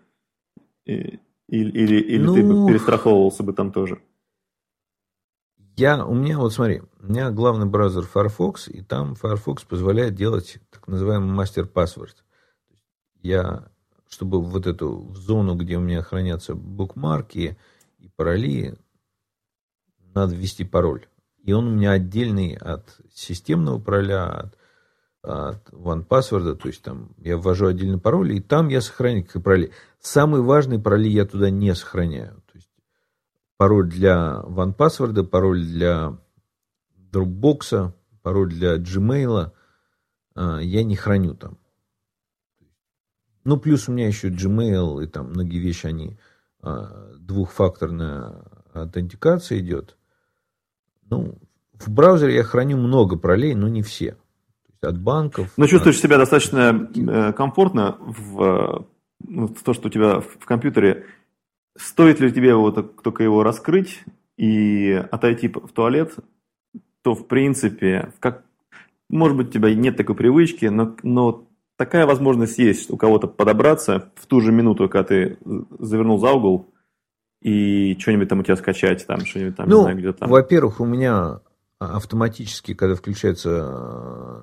Или, 0.85 1.19
или, 1.47 1.99
или 1.99 2.23
ну, 2.23 2.35
ты 2.35 2.43
бы 2.43 2.67
перестраховывался 2.67 3.43
бы 3.43 3.53
там 3.53 3.71
тоже? 3.71 3.99
Я, 5.75 6.05
у 6.05 6.13
меня, 6.13 6.37
вот 6.37 6.53
смотри, 6.53 6.81
у 6.99 7.05
меня 7.05 7.31
главный 7.31 7.65
браузер 7.65 8.03
Firefox, 8.03 8.67
и 8.67 8.81
там 8.81 9.15
Firefox 9.15 9.63
позволяет 9.63 10.13
делать 10.13 10.59
так 10.69 10.87
называемый 10.87 11.33
мастер-паспорт. 11.33 12.23
Я, 13.21 13.69
чтобы 14.09 14.41
вот 14.41 14.67
эту 14.67 15.13
зону, 15.15 15.55
где 15.55 15.77
у 15.77 15.81
меня 15.81 16.01
хранятся 16.01 16.55
букмарки 16.55 17.57
и 17.99 18.09
пароли, 18.09 18.77
надо 20.13 20.35
ввести 20.35 20.65
пароль. 20.65 21.07
И 21.43 21.53
он 21.53 21.67
у 21.67 21.71
меня 21.71 21.91
отдельный 21.91 22.55
от 22.55 22.99
системного 23.13 23.79
пароля, 23.79 24.27
от 24.27 24.59
от 25.21 25.69
OnePassword, 25.71 26.55
то 26.55 26.67
есть 26.67 26.81
там 26.81 27.13
я 27.17 27.37
ввожу 27.37 27.67
отдельный 27.67 27.99
пароль, 27.99 28.33
и 28.33 28.41
там 28.41 28.69
я 28.69 28.81
сохраняю 28.81 29.25
как 29.25 29.43
пароли. 29.43 29.71
Самые 29.99 30.43
важные 30.43 30.79
пароли 30.79 31.09
я 31.09 31.25
туда 31.25 31.49
не 31.49 31.75
сохраняю. 31.75 32.41
То 32.51 32.55
есть 32.55 32.69
пароль 33.57 33.89
для 33.89 34.41
OnePassword, 34.45 35.23
пароль 35.25 35.61
для 35.61 36.17
Dropbox, 37.11 37.93
пароль 38.21 38.49
для 38.49 38.77
Gmail 38.77 39.51
а, 40.35 40.59
я 40.59 40.83
не 40.83 40.95
храню 40.95 41.35
там. 41.35 41.58
Ну, 43.43 43.57
плюс 43.57 43.87
у 43.87 43.91
меня 43.91 44.07
еще 44.07 44.29
Gmail 44.29 45.03
и 45.03 45.07
там 45.07 45.29
многие 45.29 45.59
вещи, 45.59 45.87
они 45.87 46.17
а, 46.61 47.13
двухфакторная 47.19 48.43
аутентикация 48.73 49.59
идет. 49.59 49.97
Ну, 51.09 51.37
в 51.73 51.89
браузере 51.89 52.35
я 52.35 52.43
храню 52.43 52.77
много 52.77 53.17
паролей, 53.17 53.55
но 53.55 53.67
не 53.67 53.81
все 53.81 54.17
от 54.81 54.99
банков. 54.99 55.51
Но 55.57 55.67
чувствуешь 55.67 55.97
от... 55.97 56.03
себя 56.03 56.17
достаточно 56.17 56.89
э, 56.95 57.33
комфортно 57.33 57.97
в, 57.99 58.87
ну, 59.19 59.47
в 59.47 59.63
то, 59.63 59.73
что 59.73 59.87
у 59.87 59.91
тебя 59.91 60.21
в 60.21 60.45
компьютере. 60.45 61.05
Стоит 61.77 62.19
ли 62.19 62.31
тебе 62.31 62.55
вот 62.55 63.01
только 63.01 63.23
его 63.23 63.43
раскрыть 63.43 64.03
и 64.37 64.91
отойти 65.11 65.47
в 65.47 65.69
туалет, 65.69 66.15
то 67.01 67.13
в 67.13 67.27
принципе, 67.27 68.13
как, 68.19 68.43
может 69.09 69.37
быть, 69.37 69.49
у 69.49 69.51
тебя 69.51 69.73
нет 69.73 69.95
такой 69.95 70.15
привычки, 70.15 70.65
но, 70.65 70.95
но 71.03 71.48
такая 71.79 72.05
возможность 72.05 72.59
есть 72.59 72.91
у 72.91 72.97
кого-то 72.97 73.27
подобраться 73.27 74.11
в 74.15 74.25
ту 74.25 74.41
же 74.41 74.51
минуту, 74.51 74.89
когда 74.89 75.05
ты 75.05 75.37
завернул 75.79 76.19
за 76.19 76.33
угол, 76.33 76.73
и 77.41 77.97
что-нибудь 77.97 78.27
там 78.27 78.39
у 78.39 78.43
тебя 78.43 78.57
скачать, 78.57 79.07
там 79.07 79.25
что-нибудь 79.25 79.55
там, 79.55 79.69
ну, 79.69 79.77
не 79.77 79.81
знаю, 79.83 79.97
где 79.97 80.11
там. 80.11 80.29
Во-первых, 80.29 80.81
у 80.81 80.85
меня 80.85 81.39
автоматически, 81.79 82.73
когда 82.73 82.95
включается 82.95 83.49
э, 83.63 84.41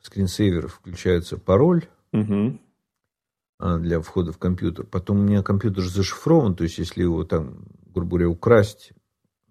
скринсейвер, 0.00 0.68
включается 0.68 1.38
пароль 1.38 1.86
угу. 2.12 2.60
для 3.58 4.00
входа 4.00 4.30
в 4.30 4.38
компьютер. 4.38 4.86
Потом 4.86 5.18
у 5.18 5.22
меня 5.22 5.42
компьютер 5.42 5.82
зашифрован, 5.82 6.54
то 6.54 6.62
есть 6.62 6.78
если 6.78 7.02
его 7.02 7.24
там, 7.24 7.64
грубо 7.92 8.10
говоря, 8.10 8.28
украсть, 8.28 8.92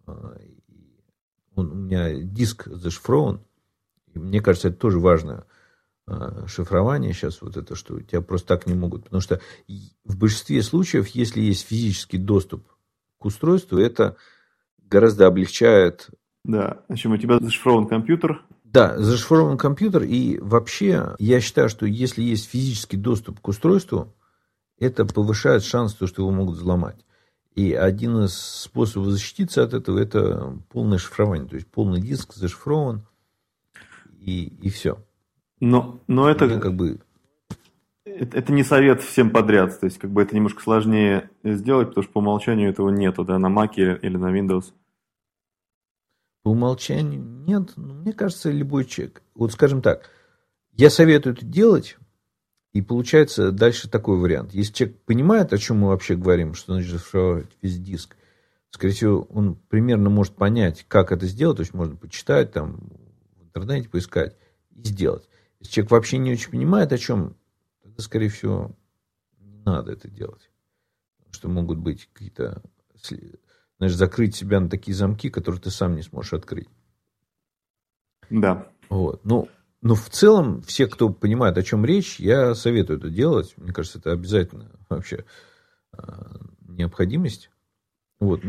э, 0.07 0.11
он, 1.53 1.69
у 1.69 1.75
меня 1.75 2.13
диск 2.13 2.69
зашифрован, 2.69 3.41
и 4.13 4.19
мне 4.19 4.39
кажется, 4.39 4.69
это 4.69 4.77
тоже 4.77 5.01
важно 5.01 5.45
шифрование 6.47 7.13
сейчас, 7.13 7.41
вот 7.41 7.57
это, 7.57 7.75
что 7.75 7.99
тебя 8.01 8.21
просто 8.21 8.47
так 8.47 8.67
не 8.67 8.75
могут. 8.75 9.05
Потому 9.05 9.21
что 9.21 9.41
в 10.03 10.17
большинстве 10.17 10.61
случаев, 10.61 11.07
если 11.09 11.41
есть 11.41 11.67
физический 11.67 12.17
доступ 12.17 12.67
к 13.17 13.25
устройству, 13.25 13.77
это 13.77 14.15
гораздо 14.77 15.27
облегчает. 15.27 16.09
Да, 16.43 16.83
в 16.87 16.93
общем, 16.93 17.11
у 17.11 17.17
тебя 17.17 17.39
зашифрован 17.39 17.87
компьютер. 17.87 18.45
Да, 18.63 18.97
зашифрован 18.99 19.57
компьютер, 19.57 20.03
и 20.03 20.37
вообще 20.39 21.15
я 21.17 21.41
считаю, 21.41 21.69
что 21.69 21.85
если 21.85 22.21
есть 22.21 22.49
физический 22.49 22.97
доступ 22.97 23.39
к 23.39 23.47
устройству, 23.47 24.13
это 24.77 25.05
повышает 25.05 25.63
шанс, 25.63 25.93
то, 25.93 26.07
что 26.07 26.21
его 26.21 26.31
могут 26.31 26.57
взломать. 26.57 27.05
И 27.55 27.71
один 27.73 28.25
из 28.25 28.35
способов 28.35 29.07
защититься 29.07 29.63
от 29.63 29.73
этого 29.73 29.97
это 29.97 30.59
полное 30.69 30.97
шифрование. 30.97 31.47
То 31.47 31.55
есть 31.55 31.67
полный 31.67 32.01
диск 32.01 32.33
зашифрован, 32.33 33.07
и, 34.19 34.47
и 34.61 34.69
все. 34.69 35.04
Но, 35.59 35.99
но 36.07 36.29
это 36.29 36.59
как 36.59 36.75
бы 36.75 36.99
это, 38.15 38.37
это 38.37 38.53
не 38.53 38.63
совет 38.63 39.01
всем 39.01 39.29
подряд. 39.29 39.79
То 39.79 39.85
есть, 39.85 39.97
как 39.97 40.11
бы 40.11 40.21
это 40.21 40.35
немножко 40.35 40.61
сложнее 40.61 41.29
сделать, 41.43 41.89
потому 41.89 42.03
что 42.03 42.13
по 42.13 42.19
умолчанию 42.19 42.69
этого 42.69 42.89
нету, 42.89 43.25
да, 43.25 43.37
на 43.37 43.47
Mac 43.47 43.73
или, 43.75 43.99
или 44.01 44.17
на 44.17 44.35
Windows. 44.37 44.73
По 46.43 46.49
умолчанию 46.49 47.21
нет. 47.21 47.73
Но 47.75 47.93
мне 47.93 48.13
кажется, 48.13 48.51
любой 48.51 48.85
человек. 48.85 49.21
Вот 49.33 49.51
скажем 49.51 49.81
так, 49.81 50.09
я 50.71 50.89
советую 50.89 51.35
это 51.35 51.45
делать, 51.45 51.97
и 52.73 52.81
получается 52.81 53.51
дальше 53.51 53.89
такой 53.89 54.17
вариант. 54.17 54.53
Если 54.53 54.73
человек 54.73 55.01
понимает, 55.01 55.53
о 55.53 55.57
чем 55.57 55.79
мы 55.79 55.89
вообще 55.89 56.15
говорим, 56.15 56.53
что 56.53 56.73
значит 56.73 56.91
зашифровать 56.91 57.49
весь 57.61 57.79
диск, 57.79 58.15
скорее 58.69 58.93
всего, 58.93 59.27
он 59.29 59.55
примерно 59.55 60.09
может 60.09 60.35
понять, 60.35 60.85
как 60.87 61.11
это 61.11 61.25
сделать, 61.25 61.57
то 61.57 61.61
есть 61.61 61.73
можно 61.73 61.95
почитать, 61.95 62.51
там, 62.51 62.89
в 63.37 63.43
интернете 63.45 63.89
поискать 63.89 64.35
и 64.75 64.83
сделать. 64.83 65.27
Если 65.65 65.73
человек 65.73 65.91
вообще 65.91 66.19
не 66.19 66.31
очень 66.31 66.51
понимает, 66.51 66.93
о 66.93 66.97
чем 66.99 67.35
тогда, 67.81 68.03
скорее 68.03 68.29
всего, 68.29 68.75
не 69.39 69.57
надо 69.65 69.93
это 69.93 70.07
делать. 70.07 70.51
Потому 71.17 71.33
что 71.33 71.49
могут 71.49 71.79
быть 71.79 72.07
какие-то, 72.13 72.61
знаешь, 73.79 73.95
закрыть 73.95 74.35
себя 74.35 74.59
на 74.59 74.69
такие 74.69 74.93
замки, 74.93 75.31
которые 75.31 75.59
ты 75.59 75.71
сам 75.71 75.95
не 75.95 76.03
сможешь 76.03 76.33
открыть. 76.33 76.69
Да. 78.29 78.67
Вот. 78.89 79.25
Ну, 79.25 79.49
но 79.81 79.95
в 79.95 80.07
целом, 80.11 80.61
все, 80.61 80.85
кто 80.85 81.09
понимает, 81.09 81.57
о 81.57 81.63
чем 81.63 81.83
речь, 81.83 82.19
я 82.19 82.53
советую 82.53 82.99
это 82.99 83.09
делать. 83.09 83.55
Мне 83.57 83.73
кажется, 83.73 83.97
это 83.97 84.11
обязательно 84.11 84.69
вообще 84.87 85.25
а, 85.93 86.41
необходимость. 86.61 87.49
Вот. 88.19 88.41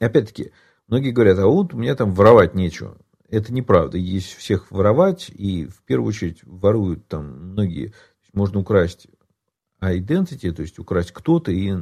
Опять-таки, 0.00 0.50
многие 0.88 1.12
говорят, 1.12 1.38
а 1.38 1.46
вот 1.46 1.74
у 1.74 1.78
меня 1.78 1.94
там 1.94 2.12
воровать 2.12 2.54
нечего. 2.54 2.98
Это 3.28 3.52
неправда. 3.52 3.98
Есть 3.98 4.34
всех 4.34 4.70
воровать, 4.70 5.30
и 5.30 5.66
в 5.66 5.82
первую 5.82 6.08
очередь 6.08 6.40
воруют 6.44 7.08
там 7.08 7.52
многие 7.52 7.92
можно 8.32 8.60
украсть 8.60 9.08
identity, 9.80 10.52
то 10.52 10.62
есть 10.62 10.78
украсть 10.78 11.12
кто-то 11.12 11.50
и 11.50 11.74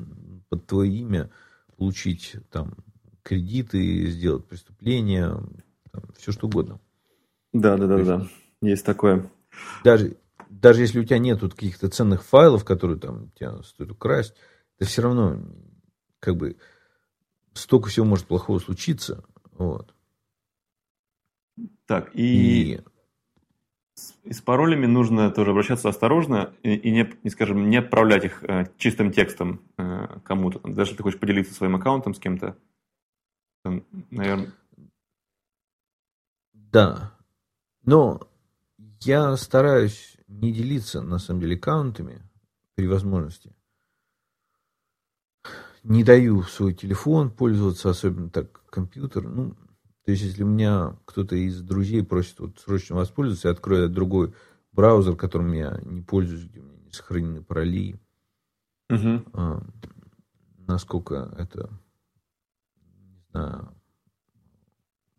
под 0.49 0.67
твое 0.67 0.93
имя 0.93 1.31
получить 1.77 2.37
там 2.51 2.77
кредиты, 3.23 4.07
сделать 4.07 4.47
преступление, 4.47 5.41
там, 5.91 6.05
все 6.17 6.33
что 6.33 6.47
угодно. 6.47 6.81
Да, 7.53 7.77
да, 7.77 7.87
да, 7.87 7.97
есть, 7.97 8.09
да. 8.09 8.29
Есть 8.61 8.87
такое. 8.87 9.31
Даже, 9.83 10.17
даже 10.49 10.83
если 10.83 11.01
у 11.01 11.05
тебя 11.05 11.19
нет 11.19 11.41
каких-то 11.41 11.89
ценных 11.89 12.25
файлов, 12.25 12.65
которые 12.65 12.99
там 12.99 13.31
тебя 13.31 13.63
стоит 13.63 13.91
украсть, 13.91 14.35
это 14.79 14.89
все 14.89 15.03
равно 15.03 15.41
как 16.21 16.37
бы 16.37 16.57
столько 17.53 17.89
всего 17.89 18.07
может 18.07 18.27
плохого 18.27 18.59
случиться. 18.59 19.25
Вот. 19.53 19.94
Так, 21.87 22.11
и, 22.15 22.81
и 24.25 24.33
с 24.33 24.41
паролями 24.41 24.87
нужно 24.87 25.31
тоже 25.31 25.51
обращаться 25.51 25.89
осторожно 25.89 26.55
и, 26.63 26.75
и 26.75 26.91
не, 26.91 27.13
не, 27.23 27.31
скажем, 27.31 27.69
не 27.69 27.77
отправлять 27.77 28.25
их 28.25 28.43
э, 28.43 28.67
чистым 28.79 29.13
текстом 29.13 29.61
э, 29.77 30.19
кому-то. 30.25 30.61
Даже 30.61 30.91
если 30.91 30.97
ты 30.97 31.03
хочешь 31.03 31.21
поделиться 31.21 31.55
своим 31.55 31.77
аккаунтом 31.77 32.15
с 32.15 32.19
кем-то, 32.19 32.57
наверное... 34.11 34.53
Да. 36.53 37.15
Но 37.85 38.21
я 39.01 39.37
стараюсь 39.37 40.17
не 40.27 40.53
делиться, 40.53 41.03
на 41.03 41.19
самом 41.19 41.41
деле, 41.41 41.57
аккаунтами 41.57 42.23
при 42.75 42.87
возможности. 42.87 43.55
Не 45.83 46.03
даю 46.03 46.43
свой 46.43 46.73
телефон 46.73 47.31
пользоваться, 47.31 47.91
особенно 47.91 48.31
так 48.31 48.65
компьютер. 48.71 49.29
Ну, 49.29 49.55
то 50.05 50.11
есть, 50.11 50.23
если 50.23 50.43
у 50.43 50.47
меня 50.47 50.97
кто-то 51.07 51.35
из 51.35 51.63
друзей 51.63 52.05
просит 52.05 52.39
вот 52.39 52.59
срочно 52.59 52.97
воспользоваться, 52.97 53.49
я 53.49 53.53
открою 53.53 53.89
другой 53.89 54.35
браузер, 54.73 55.17
которым 55.17 55.53
я 55.53 55.81
не 55.83 56.03
пользуюсь, 56.03 56.45
где 56.45 56.61
у 56.61 56.65
меня 56.65 56.79
не 56.85 56.91
сохранены 56.91 57.43
пароли. 57.43 57.97
Угу. 58.91 59.25
А, 59.33 59.63
насколько 60.67 61.35
это, 61.39 61.71
не 62.77 63.23
знаю, 63.31 63.75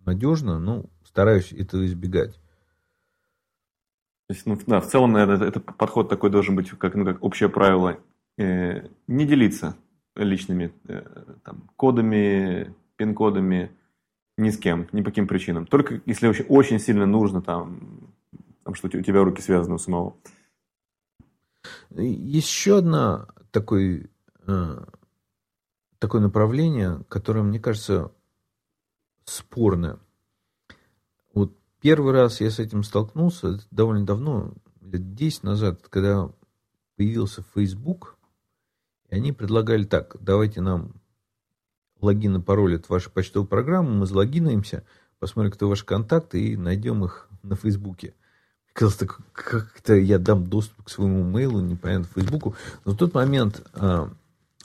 надежно, 0.06 0.60
ну, 0.60 0.91
стараюсь 1.04 1.52
этого 1.52 1.84
избегать. 1.86 2.36
То 4.28 4.34
есть, 4.34 4.45
ну, 4.45 4.60
да, 4.67 4.82
в 4.82 4.88
целом, 4.88 5.13
наверное, 5.13 5.36
это, 5.38 5.45
это 5.45 5.60
подход 5.60 6.10
такой 6.10 6.30
должен 6.30 6.56
быть, 6.56 6.69
как, 6.69 6.93
ну, 6.93 7.06
как 7.06 7.24
общее 7.24 7.50
правило, 7.50 7.98
э, 8.38 8.88
не 9.08 9.26
делиться 9.26 9.76
личными 10.15 10.74
э, 10.88 11.02
там, 11.43 11.69
кодами, 11.76 12.76
пин-кодами, 12.98 13.71
ни 14.38 14.50
с 14.50 14.58
кем, 14.58 14.88
ни 14.91 15.02
по 15.02 15.10
каким 15.10 15.28
причинам. 15.28 15.65
Только 15.65 16.02
если 16.06 16.28
очень, 16.28 16.45
очень 16.45 16.80
сильно 16.80 17.06
нужно, 17.06 17.41
там, 17.41 18.13
там, 18.63 18.76
что 18.76 18.88
у 18.88 19.02
тебя 19.02 19.24
руки 19.24 19.41
связаны 19.41 19.76
у 19.76 19.80
самого. 19.80 20.17
Еще 21.91 22.80
одно 22.80 23.28
такое, 23.52 24.10
э, 24.48 24.86
такое 26.00 26.21
направление, 26.21 27.04
которое, 27.08 27.41
мне 27.41 27.60
кажется, 27.60 28.12
спорное. 29.24 30.00
Вот 31.34 31.56
первый 31.80 32.13
раз 32.13 32.41
я 32.41 32.52
с 32.52 32.60
этим 32.60 32.84
столкнулся 32.84 33.60
довольно 33.71 34.06
давно, 34.06 34.54
лет 34.82 35.15
10 35.15 35.43
назад, 35.43 35.88
когда 35.89 36.30
появился 36.95 37.43
Facebook, 37.56 38.17
и 39.10 39.15
они 39.15 39.32
предлагали 39.32 39.84
так, 39.84 40.17
давайте 40.19 40.62
нам 40.62 40.93
логин 42.02 42.38
и 42.38 42.42
пароль 42.42 42.76
от 42.76 42.90
вашей 42.90 43.12
почтовой 43.12 43.48
программы, 43.48 43.92
мы 43.92 44.06
залогинаемся, 44.06 44.84
посмотрим, 45.20 45.52
кто 45.52 45.70
ваши 45.70 45.86
контакты, 45.86 46.42
и 46.42 46.58
найдем 46.58 47.04
их 47.04 47.30
на 47.44 47.56
Фейсбуке. 47.56 48.14
Казалось, 48.74 48.98
так, 48.98 49.20
как-то 49.32 49.94
я 49.96 50.20
дам 50.20 50.48
доступ 50.48 50.84
к 50.86 50.90
своему 50.90 51.24
мейлу, 51.24 51.62
непонятно, 51.62 52.08
Фейсбуку. 52.14 52.56
Но 52.84 52.92
в 52.92 52.98
тот 52.98 53.14
момент 53.14 53.66
а, 53.74 54.10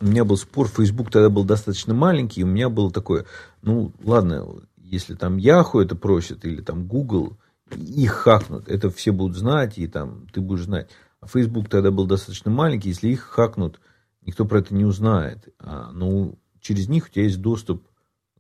у 0.01 0.05
меня 0.05 0.25
был 0.25 0.37
спор, 0.37 0.67
Фейсбук 0.67 1.11
тогда 1.11 1.31
был 1.31 1.45
достаточно 1.45 1.95
маленький, 1.95 2.41
и 2.41 2.45
у 2.45 2.49
меня 2.49 2.69
было 2.69 2.91
такое, 2.91 3.27
ну, 3.63 3.93
ладно, 4.03 4.47
если 4.77 5.15
там 5.15 5.37
Yahoo 5.37 5.81
это 5.81 5.95
просит, 5.95 6.45
или 6.45 6.61
там 6.61 6.87
Google, 6.87 7.37
их 7.77 8.13
хакнут, 8.13 8.69
это 8.69 8.91
все 8.91 9.13
будут 9.13 9.37
знать, 9.37 9.79
и 9.79 9.87
там 9.87 10.27
ты 10.33 10.41
будешь 10.41 10.65
знать. 10.65 10.89
А 11.21 11.27
Facebook 11.27 11.69
тогда 11.69 11.91
был 11.91 12.07
достаточно 12.07 12.51
маленький, 12.51 12.89
если 12.89 13.09
их 13.09 13.21
хакнут, 13.21 13.79
никто 14.23 14.45
про 14.45 14.59
это 14.59 14.75
не 14.75 14.85
узнает. 14.85 15.49
А, 15.59 15.91
ну, 15.93 16.39
через 16.61 16.89
них 16.89 17.07
у 17.07 17.09
тебя 17.09 17.25
есть 17.25 17.41
доступ 17.41 17.87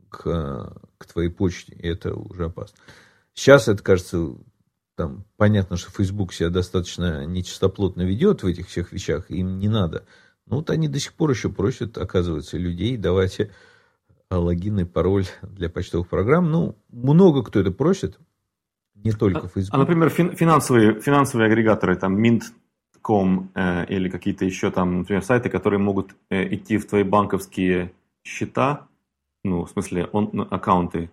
к, 0.09 0.76
к 0.98 1.06
твоей 1.06 1.30
почте, 1.30 1.74
и 1.74 1.87
это 1.87 2.14
уже 2.14 2.46
опасно. 2.46 2.76
Сейчас 3.33 3.68
это 3.68 3.83
кажется, 3.83 4.35
там, 4.96 5.24
понятно, 5.37 5.76
что 5.76 5.90
Facebook 5.90 6.33
себя 6.33 6.50
достаточно 6.50 7.24
нечистоплотно 7.24 8.02
ведет 8.02 8.42
в 8.42 8.46
этих 8.46 8.68
всех 8.68 8.92
вещах, 8.92 9.30
им 9.30 9.59
не 9.59 9.68
надо. 9.68 10.04
Но 10.46 10.56
вот 10.56 10.70
они 10.70 10.88
до 10.88 10.98
сих 10.98 11.14
пор 11.14 11.30
еще 11.30 11.48
просят, 11.48 11.96
оказывается, 11.96 12.59
людей, 12.59 12.96
давайте 12.96 13.50
логин 14.30 14.80
и 14.80 14.85
пароль 14.85 15.26
для 15.42 15.68
почтовых 15.70 16.09
программ. 16.09 16.50
Ну, 16.50 16.76
много 16.90 17.42
кто 17.42 17.61
это 17.61 17.70
просит, 17.70 18.18
не 18.94 19.12
только 19.12 19.48
Facebook. 19.48 19.72
А, 19.72 19.76
а 19.76 19.78
например, 19.78 20.11
финансовые, 20.11 21.00
финансовые 21.00 21.46
агрегаторы, 21.46 21.96
там, 21.96 22.20
Mint.com 22.22 23.50
э, 23.54 23.87
или 23.87 24.09
какие-то 24.09 24.44
еще 24.44 24.70
там, 24.70 24.98
например, 24.98 25.22
сайты, 25.22 25.48
которые 25.48 25.80
могут 25.80 26.14
э, 26.28 26.54
идти 26.54 26.78
в 26.78 26.87
твои 26.87 27.02
банковские 27.02 27.92
счета, 28.24 28.88
ну, 29.44 29.64
в 29.64 29.70
смысле, 29.70 30.09
он, 30.12 30.30
ну, 30.33 30.46
аккаунты 30.50 31.11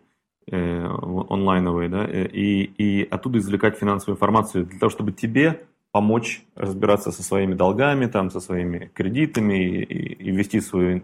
э, 0.51 0.85
онлайновые, 1.29 1.89
да, 1.89 2.05
э, 2.05 2.27
и, 2.27 2.63
и 2.63 3.07
оттуда 3.09 3.39
извлекать 3.39 3.77
финансовую 3.77 4.15
информацию 4.15 4.65
для 4.65 4.79
того, 4.79 4.89
чтобы 4.89 5.11
тебе 5.11 5.65
помочь 5.91 6.43
разбираться 6.55 7.11
со 7.11 7.23
своими 7.23 7.53
долгами, 7.53 8.05
там, 8.05 8.29
со 8.29 8.39
своими 8.39 8.91
кредитами 8.93 9.81
и, 9.81 10.13
и 10.13 10.31
вести 10.31 10.61
свою, 10.61 11.03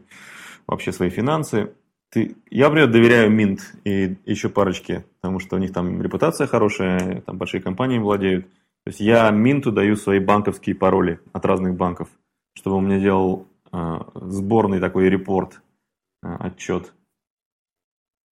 вообще 0.67 0.91
свои 0.91 1.09
финансы. 1.09 1.73
Ты, 2.09 2.35
я, 2.51 2.65
например, 2.65 2.91
доверяю 2.91 3.31
Mint 3.31 3.59
и 3.85 4.17
еще 4.25 4.49
парочке, 4.49 5.05
потому 5.19 5.39
что 5.39 5.55
у 5.55 5.59
них 5.59 5.73
там 5.73 5.99
репутация 6.01 6.45
хорошая, 6.45 7.21
там 7.21 7.37
большие 7.37 7.61
компании 7.61 7.97
владеют. 7.97 8.45
То 8.83 8.89
есть 8.89 8.99
я 8.99 9.31
Минту 9.31 9.71
даю 9.71 9.95
свои 9.95 10.19
банковские 10.19 10.75
пароли 10.75 11.19
от 11.31 11.45
разных 11.45 11.75
банков, 11.75 12.09
чтобы 12.53 12.75
он 12.75 12.85
мне 12.85 12.99
делал 12.99 13.47
э, 13.71 13.99
сборный 14.13 14.79
такой 14.79 15.09
репорт, 15.09 15.62
отчет. 16.23 16.93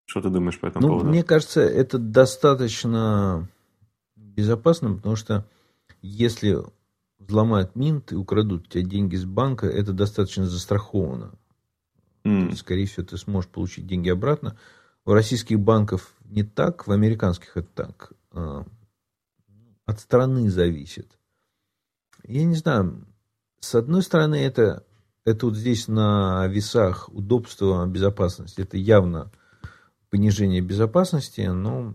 Что 0.07 0.23
ты 0.23 0.31
думаешь 0.31 0.59
по 0.59 0.67
этому 0.67 0.87
ну, 0.87 0.93
поводу? 0.93 1.11
Мне 1.11 1.23
кажется, 1.23 1.61
это 1.61 1.99
достаточно 1.99 3.49
безопасно, 4.17 4.95
потому 4.95 5.17
что 5.17 5.47
если 6.03 6.59
взломают 7.19 7.77
Минт 7.77 8.13
и 8.13 8.17
украдут 8.17 8.67
у 8.67 8.71
тебя 8.71 8.85
деньги 8.85 9.17
с 9.17 9.25
банка, 9.25 9.67
это 9.67 9.93
достаточно 9.93 10.47
застраховано. 10.47 11.33
Mm. 12.25 12.55
Скорее 12.55 12.87
всего, 12.87 13.07
ты 13.07 13.17
сможешь 13.17 13.51
получить 13.51 13.87
деньги 13.87 14.09
обратно. 14.09 14.59
У 15.05 15.13
российских 15.13 15.61
банков 15.61 16.15
не 16.25 16.43
так, 16.43 16.87
в 16.87 16.93
американских 16.93 17.57
это 17.57 17.69
так. 17.75 18.13
А, 18.33 18.65
от 19.87 20.01
страны 20.01 20.51
зависит. 20.51 21.19
Я 22.25 22.45
не 22.45 22.55
знаю, 22.55 23.07
с 23.61 23.75
одной 23.75 24.03
стороны, 24.03 24.37
это, 24.37 24.85
это 25.25 25.47
вот 25.47 25.57
здесь 25.57 25.89
на 25.89 26.47
весах 26.47 27.09
удобства, 27.13 27.87
безопасности. 27.87 28.61
Это 28.61 28.77
явно 28.77 29.31
понижение 30.11 30.61
безопасности, 30.61 31.43
но 31.43 31.95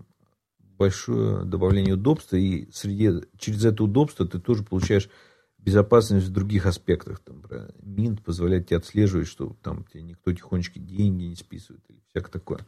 большое 0.77 1.45
добавление 1.45 1.95
удобства, 1.95 2.35
и 2.35 2.69
среди, 2.71 3.11
через 3.37 3.65
это 3.65 3.83
удобство 3.83 4.27
ты 4.27 4.39
тоже 4.39 4.63
получаешь 4.63 5.09
безопасность 5.57 6.27
в 6.27 6.31
других 6.31 6.65
аспектах. 6.65 7.19
Там, 7.19 7.43
Минт 7.81 8.23
позволяет 8.23 8.67
тебе 8.67 8.77
отслеживать, 8.77 9.27
что 9.27 9.55
там 9.63 9.85
тебе 9.85 10.03
никто 10.03 10.31
тихонечко 10.31 10.79
деньги 10.79 11.23
не 11.23 11.35
списывает 11.35 11.83
или 11.89 11.99
всякое 12.09 12.31
такое. 12.31 12.59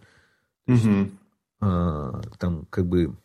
То 0.65 0.74
есть, 0.74 0.86
угу. 0.86 1.10
а, 1.62 2.22
там 2.39 2.65
как 2.70 2.88
бы 2.88 3.15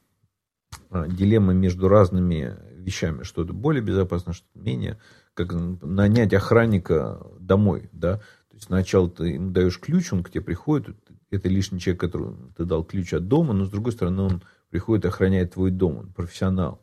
а, 0.91 1.09
дилемма 1.09 1.55
между 1.55 1.89
разными 1.89 2.57
вещами. 2.75 3.23
Что-то 3.23 3.53
более 3.53 3.83
безопасно, 3.83 4.33
что-то 4.33 4.59
менее. 4.59 4.99
Как 5.35 5.53
нанять 5.53 6.35
охранника 6.35 7.27
домой, 7.39 7.89
да. 7.93 8.19
То 8.19 8.55
есть 8.55 8.67
сначала 8.67 9.11
ты 9.11 9.29
ему 9.29 9.51
даешь 9.51 9.81
ключ, 9.81 10.13
он 10.13 10.23
к 10.23 10.31
тебе 10.31 10.43
приходит, 10.43 10.97
это 11.31 11.49
лишний 11.49 11.81
человек, 11.81 12.01
которому 12.01 12.53
ты 12.57 12.65
дал 12.65 12.85
ключ 12.85 13.15
от 13.15 13.27
дома, 13.27 13.55
но 13.55 13.65
с 13.65 13.71
другой 13.71 13.93
стороны 13.93 14.23
он 14.23 14.43
приходит 14.69 15.07
охраняет 15.07 15.55
твой 15.55 15.71
дом, 15.71 15.99
он 15.99 16.13
профессионал. 16.13 16.83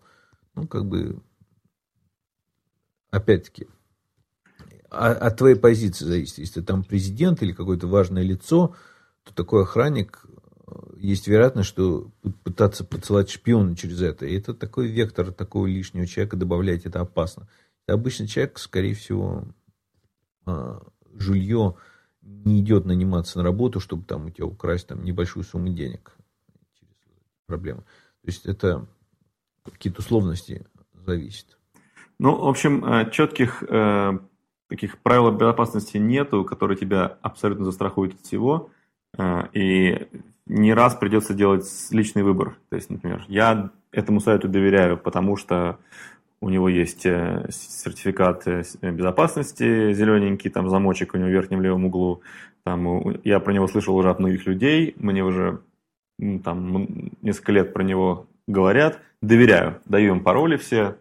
Ну, 0.55 0.67
как 0.67 0.85
бы 0.85 1.21
опять-таки, 3.11 3.67
от 4.89 5.37
твоей 5.37 5.55
позиции 5.55 6.05
зависит. 6.05 6.39
Если 6.39 6.61
ты 6.61 6.65
там 6.65 6.83
президент 6.83 7.43
или 7.43 7.51
какое-то 7.51 7.87
важное 7.87 8.23
лицо, 8.23 8.75
то 9.23 9.33
такой 9.33 9.63
охранник, 9.63 10.25
э, 10.67 10.71
есть 10.97 11.27
вероятность, 11.27 11.69
что 11.69 12.11
пытаться 12.43 12.83
поцелать 12.83 13.29
шпиона 13.29 13.75
через 13.75 14.01
это. 14.01 14.25
И 14.25 14.35
это 14.35 14.53
такой 14.53 14.87
вектор 14.87 15.31
такого 15.31 15.67
лишнего 15.67 16.07
человека 16.07 16.37
добавлять, 16.37 16.85
это 16.85 17.01
опасно. 17.01 17.47
Обычный 17.93 18.27
человек, 18.27 18.59
скорее 18.59 18.93
всего, 18.93 19.45
а, 20.45 20.81
жулье 21.13 21.75
не 22.21 22.61
идет 22.61 22.85
наниматься 22.85 23.37
на 23.37 23.43
работу, 23.43 23.79
чтобы 23.79 24.03
там 24.03 24.27
у 24.27 24.29
тебя 24.29 24.45
украсть 24.45 24.87
там 24.87 25.03
небольшую 25.03 25.43
сумму 25.43 25.69
денег. 25.69 26.15
Проблема. 27.45 27.81
То 27.81 28.27
есть 28.27 28.45
это 28.45 28.87
какие-то 29.63 30.01
условности 30.01 30.65
зависит. 30.93 31.57
Ну, 32.19 32.35
в 32.35 32.47
общем, 32.47 32.85
э, 32.85 33.09
четких 33.11 33.63
э, 33.63 34.19
таких 34.67 34.99
правил 34.99 35.31
безопасности 35.31 35.97
нету, 35.97 36.43
которые 36.43 36.77
тебя 36.77 37.17
абсолютно 37.21 37.65
застрахуют 37.65 38.13
от 38.15 38.21
всего. 38.21 38.69
Э, 39.17 39.47
и 39.53 40.07
не 40.45 40.73
раз 40.73 40.95
придется 40.95 41.33
делать 41.33 41.65
личный 41.91 42.23
выбор. 42.23 42.57
То 42.69 42.75
есть, 42.75 42.89
например, 42.89 43.23
я 43.27 43.71
этому 43.91 44.19
сайту 44.19 44.47
доверяю, 44.47 44.97
потому 44.97 45.37
что 45.37 45.79
у 46.41 46.49
него 46.49 46.69
есть 46.69 47.01
сертификат 47.01 48.45
безопасности 48.81 49.93
зелененький, 49.93 50.49
там 50.49 50.69
замочек 50.69 51.13
у 51.13 51.17
него 51.17 51.27
в 51.27 51.33
верхнем 51.33 51.61
левом 51.61 51.85
углу. 51.85 52.21
Там, 52.63 53.19
я 53.23 53.39
про 53.39 53.53
него 53.53 53.67
слышал 53.67 53.95
уже 53.95 54.09
от 54.09 54.19
многих 54.19 54.45
людей, 54.45 54.93
мне 54.97 55.23
уже 55.23 55.59
там 56.43 56.87
несколько 57.21 57.51
лет 57.51 57.73
про 57.73 57.83
него 57.83 58.27
говорят. 58.47 58.99
Доверяю, 59.21 59.81
даю 59.85 60.15
им 60.15 60.23
пароли 60.23 60.57
все. 60.57 60.97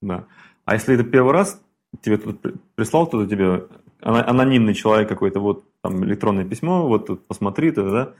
Да. 0.00 0.26
А 0.64 0.74
если 0.74 0.94
это 0.94 1.04
первый 1.04 1.32
раз, 1.32 1.62
тебе 2.00 2.16
тут 2.18 2.40
прислал 2.74 3.06
кто-то 3.06 3.28
тебе, 3.28 3.66
анонимный 4.00 4.74
человек 4.74 5.08
какой-то, 5.08 5.40
вот 5.40 5.64
там 5.80 6.04
электронное 6.04 6.44
письмо, 6.44 6.86
вот 6.86 7.06
тут 7.06 7.26
посмотри, 7.26 7.68
это, 7.68 7.90
да, 7.90 8.14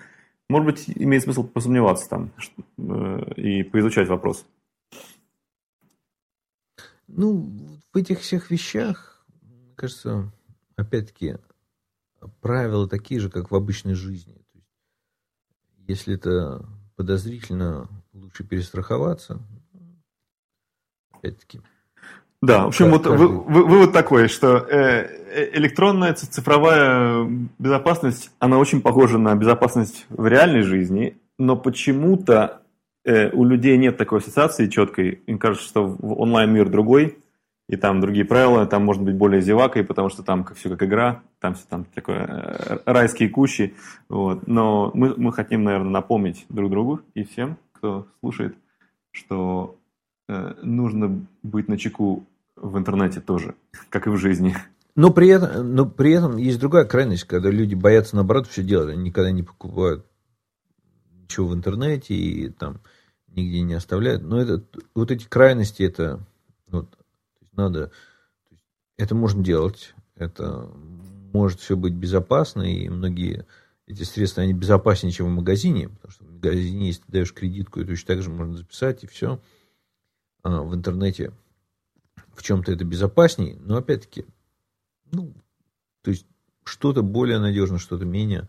может 0.49 0.67
быть, 0.67 0.85
имеет 0.95 1.23
смысл 1.23 1.45
посомневаться 1.45 2.09
там 2.09 2.31
э, 2.79 3.33
и 3.37 3.63
поизучать 3.63 4.09
вопрос. 4.09 4.47
Ну, 7.15 7.79
в 7.93 7.97
этих 7.97 8.21
всех 8.21 8.51
вещах, 8.51 9.23
мне 9.43 9.75
кажется, 9.77 10.33
опять-таки, 10.77 11.37
правила 12.41 12.89
такие 12.89 13.21
же, 13.21 13.31
как 13.31 13.51
в 13.51 13.55
обычной 13.55 13.95
жизни. 13.95 14.33
То 14.33 14.59
есть, 14.59 14.71
если 15.87 16.15
это 16.15 16.67
подозрительно, 16.97 17.89
лучше 18.15 18.45
перестраховаться. 18.45 19.41
Опять-таки. 21.13 21.61
Да, 22.41 22.65
в 22.65 22.69
общем, 22.69 22.91
вот 22.91 23.07
вы, 23.07 23.29
вы, 23.29 23.65
вывод 23.67 23.93
такой, 23.93 24.29
что 24.29 24.57
э, 24.57 24.71
э, 24.73 25.57
электронная 25.59 26.15
цифровая 26.15 27.25
безопасность, 27.59 28.31
она 28.41 28.59
очень 28.59 28.81
похожа 28.81 29.19
на 29.19 29.35
безопасность 29.37 30.07
в 30.09 30.27
реальной 30.27 30.63
жизни, 30.63 31.21
но 31.39 31.57
почему-то 31.57 32.62
э, 33.05 33.31
у 33.31 33.45
людей 33.45 33.77
нет 33.79 33.97
такой 33.97 34.19
ассоциации 34.19 34.69
четкой. 34.69 35.23
Им 35.27 35.39
кажется, 35.39 35.67
что 35.67 35.97
онлайн-мир 36.01 36.69
другой, 36.69 37.19
и 37.69 37.77
там 37.77 38.01
другие 38.01 38.25
правила, 38.25 38.67
там 38.67 38.85
можно 38.85 39.05
быть 39.05 39.15
более 39.15 39.41
зевакой, 39.41 39.85
потому 39.85 40.09
что 40.09 40.23
там 40.23 40.45
все 40.55 40.69
как 40.71 40.83
игра, 40.83 41.23
там 41.41 41.55
все 41.55 41.65
там 41.69 41.85
такое 41.85 42.27
э, 42.27 42.79
райские 42.85 43.29
кущи. 43.29 43.75
Вот. 44.09 44.47
Но 44.47 44.91
мы, 44.95 45.15
мы 45.17 45.33
хотим, 45.33 45.65
наверное, 45.65 45.91
напомнить 45.91 46.45
друг 46.49 46.71
другу 46.71 47.01
и 47.15 47.25
всем, 47.25 47.57
кто 47.73 48.07
слушает, 48.21 48.57
что 49.11 49.77
э, 50.29 50.55
нужно 50.63 51.25
быть 51.43 51.69
на 51.69 51.79
чеку 51.79 52.27
в 52.57 52.77
интернете 52.77 53.21
тоже, 53.21 53.55
как 53.89 54.07
и 54.07 54.11
в 54.11 54.17
жизни. 54.17 54.55
Но 54.95 55.11
при 55.11 55.29
этом, 55.29 55.75
но 55.75 55.87
при 55.87 56.13
этом 56.13 56.37
есть 56.37 56.61
другая 56.61 56.85
крайность, 56.85 57.25
когда 57.25 57.51
люди 57.51 57.75
боятся 57.75 58.17
наоборот 58.17 58.47
все 58.49 58.63
делать. 58.63 58.93
Они 58.95 59.05
никогда 59.05 59.31
не 59.31 59.43
покупают 59.43 60.05
ничего 61.33 61.49
в 61.49 61.55
интернете 61.55 62.15
и 62.15 62.51
там 62.51 62.81
нигде 63.29 63.63
не 63.63 63.75
оставляют. 63.75 64.23
Но 64.23 64.41
это, 64.41 64.63
вот 64.95 65.11
эти 65.11 65.25
крайности, 65.25 65.83
это 65.83 66.21
вот, 66.69 66.99
надо, 67.53 67.91
это 68.99 69.15
можно 69.15 69.43
делать, 69.43 69.95
это 70.15 70.71
может 71.33 71.61
все 71.61 71.77
быть 71.77 71.95
безопасно, 71.95 72.63
и 72.63 72.89
многие 72.89 73.47
эти 73.87 74.03
средства, 74.03 74.43
они 74.43 74.53
безопаснее, 74.53 75.13
чем 75.13 75.27
в 75.27 75.37
магазине, 75.37 75.89
потому 75.89 76.13
что 76.13 76.25
в 76.25 76.33
магазине, 76.33 76.89
если 76.89 77.03
ты 77.03 77.13
даешь 77.13 77.33
кредитку, 77.33 77.81
и 77.81 77.85
точно 77.85 78.15
так 78.15 78.23
же 78.23 78.31
можно 78.31 78.57
записать, 78.57 79.05
и 79.05 79.07
все. 79.07 79.41
А 80.43 80.63
в 80.63 80.75
интернете 80.75 81.33
в 82.35 82.43
чем-то 82.43 82.73
это 82.73 82.85
безопаснее, 82.85 83.57
но 83.61 83.77
опять-таки, 83.77 84.27
ну, 85.11 85.33
то 86.03 86.11
есть 86.11 86.27
что-то 86.65 87.03
более 87.03 87.39
надежно, 87.39 87.79
что-то 87.79 88.05
менее, 88.05 88.49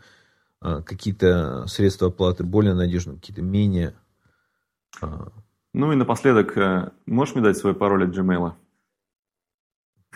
какие-то 0.64 1.68
средства 1.68 2.08
оплаты 2.08 2.44
более 2.44 2.74
надежны, 2.74 3.16
какие-то 3.16 3.42
менее. 3.42 3.96
А. 5.02 5.28
Ну 5.74 5.92
и 5.92 5.96
напоследок, 5.96 6.58
э, 6.58 6.92
можешь 7.06 7.36
мне 7.36 7.44
дать 7.44 7.58
свой 7.58 7.74
пароль 7.74 8.06
от 8.06 8.16
Gmail? 8.16 8.54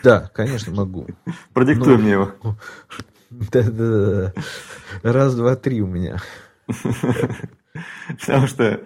Да, 0.02 0.30
конечно, 0.32 0.72
могу. 0.72 1.06
Продиктуй 1.52 1.96
но... 1.96 2.02
мне 2.02 2.12
его. 2.12 2.32
Да-да-да. 3.30 4.32
Раз, 5.02 5.34
два, 5.34 5.56
три 5.56 5.82
у 5.82 5.86
меня. 5.86 6.16
Потому 6.66 8.46
что 8.46 8.80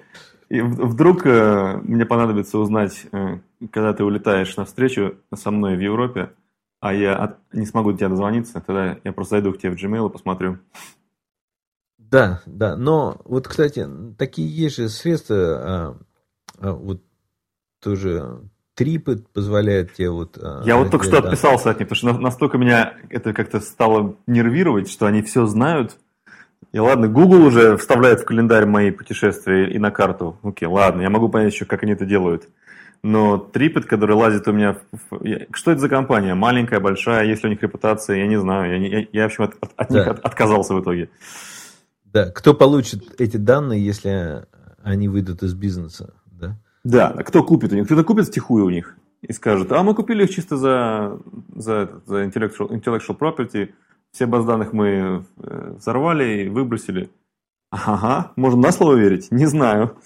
вдруг 0.51 1.27
э, 1.27 1.77
мне 1.83 2.07
понадобится 2.07 2.59
узнать, 2.59 3.07
э, 3.12 3.38
когда 3.70 3.92
ты 3.92 4.03
улетаешь 4.03 4.57
на 4.57 4.64
встречу 4.64 5.16
со 5.35 5.51
мной 5.51 5.77
в 5.77 5.81
Европе, 5.81 6.33
а 6.81 6.92
я 6.92 7.37
не 7.53 7.66
смогу 7.66 7.92
до 7.92 7.98
тебя 7.98 8.09
дозвониться, 8.09 8.61
тогда 8.61 8.98
я 9.05 9.12
просто 9.12 9.37
зайду 9.37 9.53
к 9.53 9.59
тебе 9.59 9.70
в 9.70 9.75
Gmail 9.77 10.09
и 10.09 10.12
посмотрю. 10.12 10.59
Да, 12.12 12.42
да, 12.44 12.77
но 12.77 13.22
вот, 13.25 13.48
кстати, 13.48 13.88
такие 14.18 14.46
есть 14.46 14.77
же 14.77 14.90
средства, 14.90 15.37
а, 15.38 15.96
а, 16.59 16.72
вот 16.72 17.01
тоже 17.83 18.42
трипы 18.75 19.25
позволяют 19.33 19.94
тебе 19.94 20.11
вот... 20.11 20.37
А, 20.38 20.62
я 20.66 20.77
вот 20.77 20.90
только 20.90 21.07
что 21.07 21.20
отписался 21.20 21.70
от 21.70 21.81
них, 21.81 21.88
потому 21.88 22.12
что 22.12 22.20
настолько 22.20 22.59
меня 22.59 22.96
это 23.09 23.33
как-то 23.33 23.61
стало 23.61 24.16
нервировать, 24.27 24.90
что 24.90 25.07
они 25.07 25.22
все 25.22 25.46
знают, 25.46 25.96
и 26.72 26.79
ладно, 26.79 27.09
Google 27.09 27.46
уже 27.46 27.79
вставляет 27.79 28.20
в 28.20 28.25
календарь 28.27 28.66
мои 28.66 28.90
путешествия 28.90 29.70
и 29.70 29.79
на 29.79 29.90
карту. 29.90 30.38
Окей, 30.42 30.68
ладно, 30.68 31.01
я 31.01 31.09
могу 31.09 31.31
понять 31.31 31.55
еще, 31.55 31.64
как 31.64 31.83
они 31.83 31.92
это 31.92 32.05
делают. 32.05 32.46
Но 33.03 33.51
Tripit, 33.55 33.85
который 33.85 34.14
лазит 34.14 34.46
у 34.48 34.53
меня... 34.53 34.77
В... 35.11 35.18
Что 35.55 35.72
это 35.72 35.81
за 35.81 35.88
компания? 35.88 36.35
Маленькая, 36.35 36.79
большая? 36.79 37.25
Есть 37.25 37.42
ли 37.42 37.48
у 37.48 37.53
них 37.53 37.62
репутация? 37.62 38.18
Я 38.18 38.27
не 38.27 38.38
знаю. 38.38 38.81
Я, 38.81 38.98
я, 39.01 39.07
я 39.12 39.22
в 39.22 39.27
общем, 39.27 39.44
от, 39.44 39.55
от, 39.61 39.72
от 39.77 39.88
да. 39.88 39.98
них 39.98 40.09
от, 40.09 40.18
отказался 40.20 40.75
в 40.75 40.83
итоге. 40.83 41.09
Да, 42.12 42.31
кто 42.31 42.55
получит 42.55 43.20
эти 43.20 43.37
данные, 43.37 43.85
если 43.85 44.46
они 44.83 45.09
выйдут 45.09 45.42
из 45.42 45.55
бизнеса? 45.55 46.14
Да, 46.27 46.57
да 46.85 47.22
кто 47.22 47.44
купит 47.44 47.72
у 47.72 47.77
них? 47.77 47.87
Кто-то 47.87 48.05
купит 48.05 48.27
стихую 48.27 48.66
у 48.66 48.70
них 48.70 48.96
и 49.22 49.33
скажет, 49.33 49.70
а 49.72 49.83
мы 49.83 49.94
купили 49.94 50.25
их 50.25 50.31
чисто 50.31 50.57
за, 50.57 51.18
за, 51.55 52.03
за 52.07 52.25
intellectual, 52.25 52.68
intellectual 52.70 53.16
property, 53.18 53.72
все 54.11 54.27
баз 54.27 54.44
данных 54.44 54.72
мы 54.72 55.25
э, 55.37 55.75
взорвали 55.79 56.44
и 56.44 56.48
выбросили. 56.48 57.09
Ага, 57.70 58.33
можно 58.37 58.61
на 58.61 58.72
слово 58.72 58.96
верить? 58.96 59.31
Не 59.31 59.46
знаю. 59.46 59.96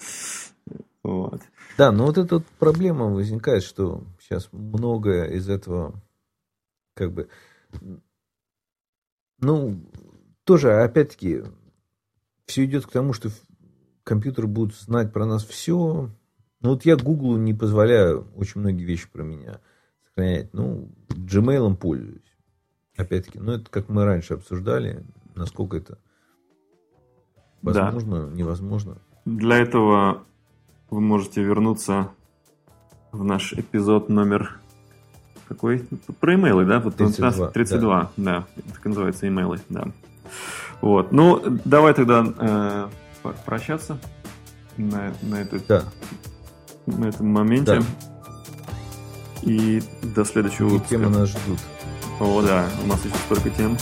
Вот. 1.03 1.41
Да, 1.77 1.91
но 1.91 2.05
вот 2.05 2.17
эта 2.17 2.35
вот 2.35 2.45
проблема 2.59 3.07
возникает, 3.07 3.63
что 3.63 4.03
сейчас 4.21 4.49
многое 4.51 5.31
из 5.31 5.49
этого 5.49 5.95
как 6.93 7.11
бы 7.11 7.27
ну, 9.39 9.79
тоже, 10.43 10.81
опять-таки, 10.81 11.43
все 12.47 12.65
идет 12.65 12.85
к 12.85 12.91
тому, 12.91 13.13
что 13.13 13.29
компьютеры 14.03 14.47
будут 14.47 14.75
знать 14.75 15.13
про 15.13 15.25
нас 15.25 15.45
все. 15.45 16.09
Ну, 16.61 16.69
вот 16.69 16.85
я 16.85 16.95
Google 16.95 17.37
не 17.37 17.53
позволяю 17.53 18.27
очень 18.35 18.61
многие 18.61 18.85
вещи 18.85 19.07
про 19.11 19.21
меня 19.23 19.59
сохранять. 20.05 20.53
Ну, 20.53 20.89
Gmail 21.09 21.75
пользуюсь. 21.75 22.21
Опять-таки, 22.95 23.37
ну, 23.39 23.51
это 23.51 23.69
как 23.69 23.89
мы 23.89 24.05
раньше 24.05 24.33
обсуждали, 24.33 25.05
насколько 25.35 25.77
это 25.77 25.99
возможно, 27.61 28.25
да. 28.25 28.33
невозможно. 28.33 28.97
Для 29.25 29.57
этого 29.57 30.23
вы 30.89 31.01
можете 31.01 31.43
вернуться 31.43 32.09
в 33.11 33.23
наш 33.23 33.53
эпизод 33.53 34.09
номер 34.09 34.59
какой? 35.47 35.87
Про 36.19 36.35
имейлы, 36.35 36.65
да? 36.65 36.79
Вот 36.79 36.95
32. 36.95 37.51
32, 37.51 38.11
да. 38.17 38.45
да. 38.55 38.63
Так 38.73 38.85
называется 38.85 39.27
имейлы, 39.27 39.59
да. 39.69 39.85
Вот. 40.81 41.11
Ну, 41.11 41.41
давай 41.65 41.93
тогда 41.93 42.25
э, 42.37 42.87
прощаться 43.45 43.97
на, 44.77 45.13
на, 45.21 45.35
этот, 45.35 45.65
да. 45.67 45.83
на 46.85 47.05
этом 47.05 47.27
моменте. 47.27 47.79
Да. 47.79 47.85
И 49.41 49.81
до 50.01 50.25
следующего 50.25 50.67
выпуска. 50.67 50.95
темы 50.95 51.09
нас 51.09 51.29
ждут. 51.29 51.59
О, 52.19 52.41
да, 52.41 52.65
у 52.83 52.87
нас 52.87 53.03
еще 53.05 53.15
столько 53.15 53.49
тем. 53.49 53.77